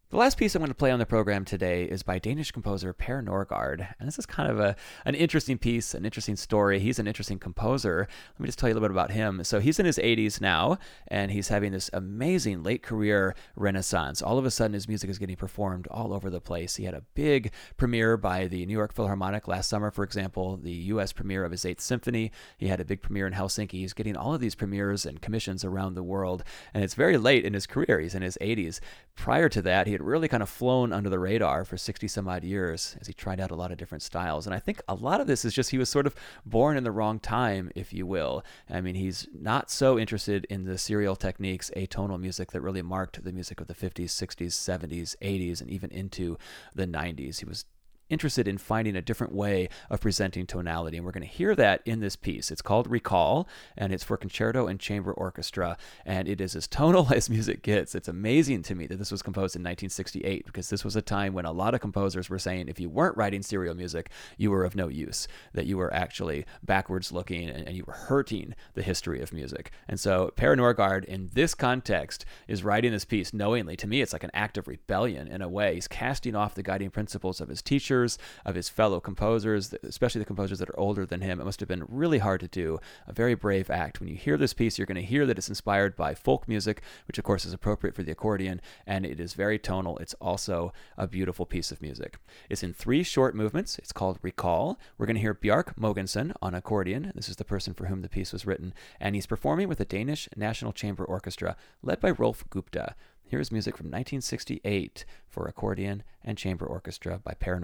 The 0.09 0.19
last 0.19 0.39
piece 0.39 0.55
I'm 0.55 0.61
going 0.61 0.69
to 0.69 0.75
play 0.77 0.93
on 0.93 1.01
the 1.01 1.05
program 1.05 1.45
today 1.45 1.83
is 1.83 2.05
by 2.05 2.21
Danish 2.21 2.53
composer 2.53 2.93
Per 2.93 3.21
Nørgaard, 3.21 3.89
and 3.99 4.07
this 4.07 4.21
is 4.21 4.25
kind 4.25 4.49
of 4.49 4.61
a 4.61 4.77
an 5.05 5.17
interesting 5.17 5.59
piece, 5.59 5.95
an 5.95 6.05
interesting 6.05 6.37
story. 6.37 6.79
He's 6.79 7.01
an 7.01 7.09
interesting 7.09 7.41
composer. 7.41 8.07
Let 8.35 8.41
me 8.41 8.47
just 8.47 8.57
tell 8.57 8.69
you 8.69 8.75
a 8.75 8.77
little 8.77 8.89
bit 8.89 8.95
about 8.95 9.11
him. 9.11 9.43
So 9.43 9.59
he's 9.59 9.81
in 9.81 9.85
his 9.85 9.99
80s 9.99 10.41
now, 10.41 10.79
and 11.09 11.33
he's 11.33 11.49
having 11.49 11.73
this 11.73 11.91
amazing 11.93 12.63
late 12.63 12.85
career 12.85 13.35
renaissance. 13.57 14.23
All 14.23 14.39
of 14.39 14.47
a 14.47 14.51
sudden, 14.53 14.75
his 14.75 14.87
music 14.87 15.11
is 15.11 15.19
getting 15.19 15.35
performed 15.35 15.89
all 15.89 16.15
over 16.15 16.31
the 16.31 16.41
place. 16.41 16.77
He 16.77 16.85
had 16.85 16.95
a 16.95 17.03
big 17.15 17.51
premiere 17.77 18.17
by 18.17 18.47
the 18.47 18.65
New 18.65 18.75
York 18.75 18.95
Philharmonic 18.95 19.49
last 19.49 19.69
summer, 19.69 19.91
for 19.91 20.05
example, 20.05 20.57
the 20.57 20.71
U.S. 20.71 21.13
premiere 21.13 21.45
of 21.45 21.51
his 21.51 21.65
Eighth 21.65 21.81
Symphony. 21.81 22.31
He 22.59 22.69
had 22.69 22.79
a 22.79 22.85
big 22.85 23.03
premiere 23.03 23.27
in 23.27 23.33
Helsinki. 23.33 23.73
He's 23.73 23.93
getting 23.93 24.17
all 24.17 24.33
of 24.33 24.41
these 24.41 24.55
premieres 24.55 25.05
and 25.05 25.21
commissions 25.21 25.65
around 25.65 25.95
the 25.95 26.05
world, 26.05 26.45
and 26.73 26.85
it's 26.85 26.95
very 26.95 27.19
late 27.19 27.45
in 27.45 27.55
his 27.55 27.67
career. 27.67 27.99
He's 27.99 28.15
in 28.15 28.23
his 28.23 28.39
80s. 28.41 28.79
Prior 29.17 29.49
to 29.49 29.61
that, 29.63 29.89
he 29.89 29.96
had 29.97 30.07
really 30.07 30.29
kind 30.29 30.43
of 30.43 30.49
flown 30.49 30.93
under 30.93 31.09
the 31.09 31.19
radar 31.19 31.65
for 31.65 31.77
60 31.77 32.07
some 32.09 32.29
odd 32.29 32.45
years 32.45 32.97
as 33.01 33.07
he 33.07 33.13
tried 33.13 33.41
out 33.41 33.51
a 33.51 33.55
lot 33.55 33.73
of 33.73 33.79
different 33.79 34.03
styles. 34.03 34.47
And 34.47 34.55
I 34.55 34.59
think 34.59 34.81
a 34.89 34.95
lot 34.95 35.21
of 35.21 35.27
this 35.27 35.45
is 35.45 35.55
just 35.55 35.71
he 35.71 35.79
was 35.79 35.89
sort 35.89 36.07
of 36.07 36.15
born 36.45 36.77
in 36.77 36.85
the 36.85 36.91
wrong 36.91 37.19
time, 37.19 37.71
if 37.75 37.93
you 37.93 38.07
will. 38.07 38.45
I 38.69 38.81
mean, 38.81 38.95
he's 38.95 39.27
not 39.33 39.71
so 39.71 39.99
interested 39.99 40.45
in 40.51 40.65
the 40.65 40.79
serial 40.79 41.17
techniques, 41.17 41.71
atonal 41.77 42.21
music 42.21 42.53
that 42.53 42.61
really 42.61 42.83
marked 42.83 43.25
the 43.25 43.33
music 43.33 43.61
of 43.61 43.67
the 43.67 43.75
50s, 43.75 44.11
60s, 44.11 44.53
70s, 44.53 45.17
80s, 45.23 45.61
and 45.61 45.71
even 45.71 45.91
into 45.91 46.37
the 46.75 46.87
90s. 46.87 47.39
He 47.39 47.47
was 47.47 47.65
interested 48.09 48.47
in 48.47 48.59
finding 48.59 48.97
a 48.97 49.03
different 49.03 49.35
way 49.35 49.69
of 49.91 50.01
presenting 50.01 50.47
tonality. 50.47 50.97
And 50.97 51.05
we're 51.05 51.13
going 51.13 51.23
to 51.23 51.29
hear 51.29 51.55
that 51.55 51.83
in 51.85 52.01
this 52.01 52.17
piece. 52.17 52.51
It's 52.51 52.63
called 52.63 52.91
Recall, 52.91 53.49
and 53.77 53.93
it's 53.93 54.05
for 54.05 54.17
concerto 54.17 54.67
and 54.67 54.79
chamber 54.79 55.13
orchestra. 55.13 55.77
And 56.05 56.29
it 56.29 56.41
is 56.41 56.55
as 56.55 56.67
tonal 56.67 57.09
as 57.15 57.29
music 57.29 57.63
gets. 57.63 57.95
It's 57.95 58.09
amazing 58.09 58.63
to 58.65 58.75
me 58.75 58.87
that 58.87 58.99
this 58.99 59.11
was 59.11 59.23
composed 59.23 59.57
in 59.57 59.63
1968 59.63 60.47
because 60.47 60.71
this 60.71 60.85
was 60.85 60.97
a 60.97 61.03
time 61.03 61.33
when 61.33 61.45
a 61.45 61.53
lot 61.53 61.75
of 61.75 61.81
composers 61.81 62.31
were 62.31 62.39
saying 62.39 62.69
if 62.69 62.81
you 62.81 62.89
weren't 62.89 63.17
writing 63.17 63.43
serial 63.43 63.75
music, 63.75 64.11
you 64.37 64.51
were 64.51 64.65
of 64.65 64.77
no 64.77 64.89
use, 64.89 65.27
that 65.53 65.67
you 65.67 65.77
were 65.77 65.93
actually 65.93 66.45
backwards 66.63 67.13
looking 67.13 67.49
and, 67.49 67.67
and 67.67 67.77
you 67.77 67.85
were 67.87 67.93
hurting 67.93 68.55
the 68.75 68.83
history 68.83 69.21
of 69.21 69.33
music. 69.33 69.71
And 69.89 69.99
so 69.99 70.33
Per 70.37 70.57
Nørgaard, 70.57 71.05
in 71.05 71.31
this 71.33 71.55
context, 71.55 72.25
is 72.47 72.65
writing 72.65 72.93
this 72.93 73.05
piece 73.05 73.33
knowingly. 73.33 73.77
To 73.77 73.87
me, 73.87 74.01
it's 74.01 74.13
like 74.13 74.25
an 74.25 74.31
act 74.35 74.59
of 74.59 74.69
rebellion 74.69 75.29
in 75.29 75.43
a 75.43 75.49
way. 75.49 75.75
He's 75.75 75.89
casting 75.89 76.35
off 76.35 76.55
the 76.55 76.63
guiding 76.63 76.91
principles 76.91 77.41
of 77.41 77.49
his 77.49 77.63
teacher 77.63 77.96
of 78.45 78.55
his 78.55 78.69
fellow 78.69 79.01
composers, 79.01 79.73
especially 79.83 80.19
the 80.19 80.27
composers 80.27 80.59
that 80.59 80.71
are 80.71 80.79
older 80.79 81.07
than 81.07 81.21
him. 81.21 81.41
It 81.41 81.45
must 81.45 81.61
have 81.61 81.69
been 81.69 81.85
really 81.89 82.19
hard 82.19 82.41
to 82.41 82.49
do. 82.49 82.79
A 83.07 83.13
very 83.13 83.35
brave 83.35 83.71
act. 83.71 84.01
When 84.01 84.09
you 84.09 84.17
hear 84.17 84.37
this 84.37 84.53
piece, 84.53 84.77
you're 84.77 84.87
going 84.87 84.97
to 84.97 85.03
hear 85.03 85.25
that 85.27 85.39
it's 85.39 85.49
inspired 85.49 85.97
by 85.97 86.15
folk 86.15 86.47
music, 86.47 86.83
which 87.07 87.19
of 87.19 87.25
course 87.25 87.45
is 87.45 87.53
appropriate 87.53 87.95
for 87.95 88.03
the 88.03 88.13
accordion, 88.13 88.61
and 88.87 89.07
it 89.07 89.19
is 89.19 89.35
very 89.35 89.59
tonal. 89.59 89.99
It's 89.99 90.15
also 90.15 90.73
a 90.97 91.07
beautiful 91.07 91.47
piece 91.47 91.71
of 91.71 91.81
music. 91.81 92.19
It's 92.51 92.63
in 92.63 92.75
three 92.75 93.03
short 93.03 93.35
movements. 93.35 93.79
It's 93.79 93.93
called 93.93 94.19
Recall. 94.23 94.79
We're 94.99 95.07
going 95.07 95.17
to 95.17 95.23
hear 95.23 95.35
Bjarke 95.35 95.77
Mogensen 95.77 96.33
on 96.43 96.55
accordion. 96.55 97.13
This 97.15 97.29
is 97.29 97.37
the 97.37 97.45
person 97.45 97.75
for 97.75 97.87
whom 97.87 98.03
the 98.03 98.09
piece 98.09 98.33
was 98.33 98.47
written, 98.47 98.75
and 99.01 99.15
he's 99.15 99.27
performing 99.27 99.69
with 99.69 99.79
the 99.79 99.85
Danish 99.85 100.29
National 100.37 100.73
Chamber 100.73 101.05
Orchestra, 101.05 101.57
led 101.83 102.01
by 102.01 102.11
Rolf 102.11 102.45
Gupta. 102.51 102.95
Here's 103.29 103.51
music 103.51 103.77
from 103.77 103.87
1968 103.87 105.05
for 105.29 105.49
accordion 105.49 106.05
and 106.23 106.39
chamber 106.39 106.65
orchestra 106.65 107.19
by 107.19 107.35
Per. 107.35 107.59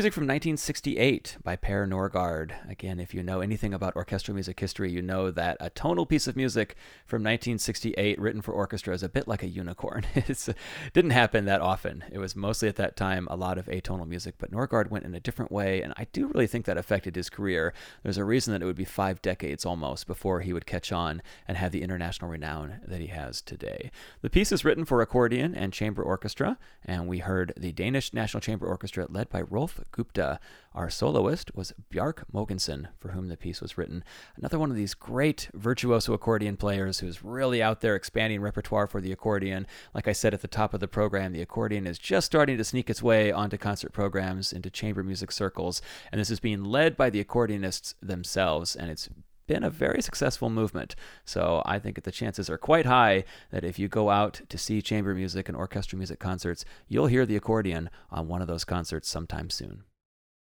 Music 0.00 0.14
from 0.14 0.22
1968 0.22 1.36
by 1.44 1.56
Per 1.56 1.86
Nørgaard. 1.86 2.52
Again, 2.70 2.98
if 2.98 3.12
you 3.12 3.22
know 3.22 3.42
anything 3.42 3.74
about 3.74 3.94
orchestral 3.96 4.34
music 4.34 4.58
history, 4.58 4.90
you 4.90 5.02
know 5.02 5.30
that 5.30 5.58
a 5.60 5.68
tonal 5.68 6.06
piece 6.06 6.26
of 6.26 6.36
music 6.36 6.74
from 7.04 7.18
1968 7.18 8.18
written 8.18 8.40
for 8.40 8.52
orchestra 8.52 8.94
is 8.94 9.02
a 9.02 9.10
bit 9.10 9.28
like 9.28 9.42
a 9.42 9.46
unicorn. 9.46 10.06
it 10.14 10.48
didn't 10.94 11.10
happen 11.10 11.44
that 11.44 11.60
often. 11.60 12.02
It 12.10 12.16
was 12.16 12.34
mostly 12.34 12.66
at 12.66 12.76
that 12.76 12.96
time 12.96 13.28
a 13.30 13.36
lot 13.36 13.58
of 13.58 13.66
atonal 13.66 14.08
music, 14.08 14.36
but 14.38 14.50
Nørgaard 14.50 14.88
went 14.88 15.04
in 15.04 15.14
a 15.14 15.20
different 15.20 15.52
way, 15.52 15.82
and 15.82 15.92
I 15.98 16.06
do 16.14 16.28
really 16.28 16.46
think 16.46 16.64
that 16.64 16.78
affected 16.78 17.14
his 17.14 17.28
career. 17.28 17.74
There's 18.02 18.16
a 18.16 18.24
reason 18.24 18.54
that 18.54 18.62
it 18.62 18.66
would 18.66 18.76
be 18.76 18.86
five 18.86 19.20
decades 19.20 19.66
almost 19.66 20.06
before 20.06 20.40
he 20.40 20.54
would 20.54 20.64
catch 20.64 20.92
on 20.92 21.20
and 21.46 21.58
have 21.58 21.72
the 21.72 21.82
international 21.82 22.30
renown 22.30 22.80
that 22.86 23.02
he 23.02 23.08
has 23.08 23.42
today. 23.42 23.90
The 24.22 24.30
piece 24.30 24.50
is 24.50 24.64
written 24.64 24.86
for 24.86 25.02
accordion 25.02 25.54
and 25.54 25.74
chamber 25.74 26.02
orchestra, 26.02 26.56
and 26.86 27.06
we 27.06 27.18
heard 27.18 27.52
the 27.54 27.72
Danish 27.72 28.14
National 28.14 28.40
Chamber 28.40 28.66
Orchestra 28.66 29.06
led 29.10 29.28
by 29.28 29.42
Rolf 29.42 29.78
Gupta. 29.90 30.40
Our 30.74 30.88
soloist 30.88 31.54
was 31.54 31.72
Bjarke 31.92 32.22
Mogensen, 32.32 32.88
for 32.98 33.08
whom 33.08 33.28
the 33.28 33.36
piece 33.36 33.60
was 33.60 33.76
written. 33.76 34.04
Another 34.36 34.58
one 34.58 34.70
of 34.70 34.76
these 34.76 34.94
great 34.94 35.48
virtuoso 35.52 36.12
accordion 36.12 36.56
players 36.56 37.00
who's 37.00 37.24
really 37.24 37.62
out 37.62 37.80
there 37.80 37.96
expanding 37.96 38.40
repertoire 38.40 38.86
for 38.86 39.00
the 39.00 39.10
accordion. 39.10 39.66
Like 39.94 40.06
I 40.06 40.12
said 40.12 40.32
at 40.32 40.42
the 40.42 40.48
top 40.48 40.72
of 40.72 40.80
the 40.80 40.88
program, 40.88 41.32
the 41.32 41.42
accordion 41.42 41.86
is 41.86 41.98
just 41.98 42.26
starting 42.26 42.56
to 42.56 42.64
sneak 42.64 42.88
its 42.88 43.02
way 43.02 43.32
onto 43.32 43.58
concert 43.58 43.92
programs, 43.92 44.52
into 44.52 44.70
chamber 44.70 45.02
music 45.02 45.32
circles, 45.32 45.82
and 46.12 46.20
this 46.20 46.30
is 46.30 46.40
being 46.40 46.64
led 46.64 46.96
by 46.96 47.10
the 47.10 47.22
accordionists 47.22 47.94
themselves, 48.00 48.76
and 48.76 48.90
it's 48.90 49.08
been 49.50 49.64
a 49.64 49.68
very 49.68 50.00
successful 50.00 50.48
movement. 50.48 50.94
So 51.24 51.60
I 51.66 51.80
think 51.80 51.96
that 51.96 52.04
the 52.04 52.12
chances 52.12 52.48
are 52.48 52.56
quite 52.56 52.86
high 52.86 53.24
that 53.50 53.64
if 53.64 53.80
you 53.80 53.88
go 53.88 54.08
out 54.08 54.42
to 54.48 54.56
see 54.56 54.80
chamber 54.80 55.12
music 55.12 55.48
and 55.48 55.58
orchestral 55.58 55.98
music 55.98 56.20
concerts, 56.20 56.64
you'll 56.86 57.08
hear 57.08 57.26
the 57.26 57.34
accordion 57.34 57.90
on 58.12 58.28
one 58.28 58.40
of 58.40 58.46
those 58.46 58.62
concerts 58.62 59.08
sometime 59.08 59.50
soon. 59.50 59.82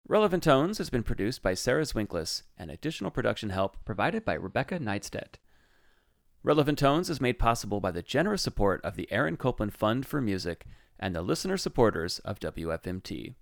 Relevant 0.09 0.42
Tones 0.42 0.78
has 0.78 0.90
been 0.90 1.04
produced 1.04 1.40
by 1.40 1.54
Sarah 1.54 1.84
Zwinklis 1.84 2.42
and 2.59 2.68
additional 2.68 3.12
production 3.12 3.50
help 3.50 3.76
provided 3.84 4.24
by 4.24 4.34
Rebecca 4.34 4.80
Neidstedt. 4.80 5.36
Relevant 6.42 6.76
Tones 6.76 7.09
is 7.09 7.20
made 7.20 7.38
possible 7.38 7.78
by 7.78 7.92
the 7.92 8.02
generous 8.02 8.42
support 8.42 8.84
of 8.84 8.96
the 8.96 9.07
Aaron 9.12 9.36
Copland 9.36 9.72
Fund 9.72 10.04
for 10.04 10.20
Music 10.20 10.66
and 10.98 11.14
the 11.14 11.22
listener 11.22 11.57
supporters 11.57 12.18
of 12.24 12.40
WFMT. 12.40 13.36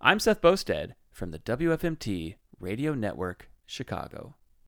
I'm 0.00 0.20
Seth 0.20 0.40
Boustead 0.40 0.92
from 1.10 1.32
the 1.32 1.40
WFMT 1.40 2.36
Radio 2.60 2.94
Network, 2.94 3.50
Chicago. 3.66 4.36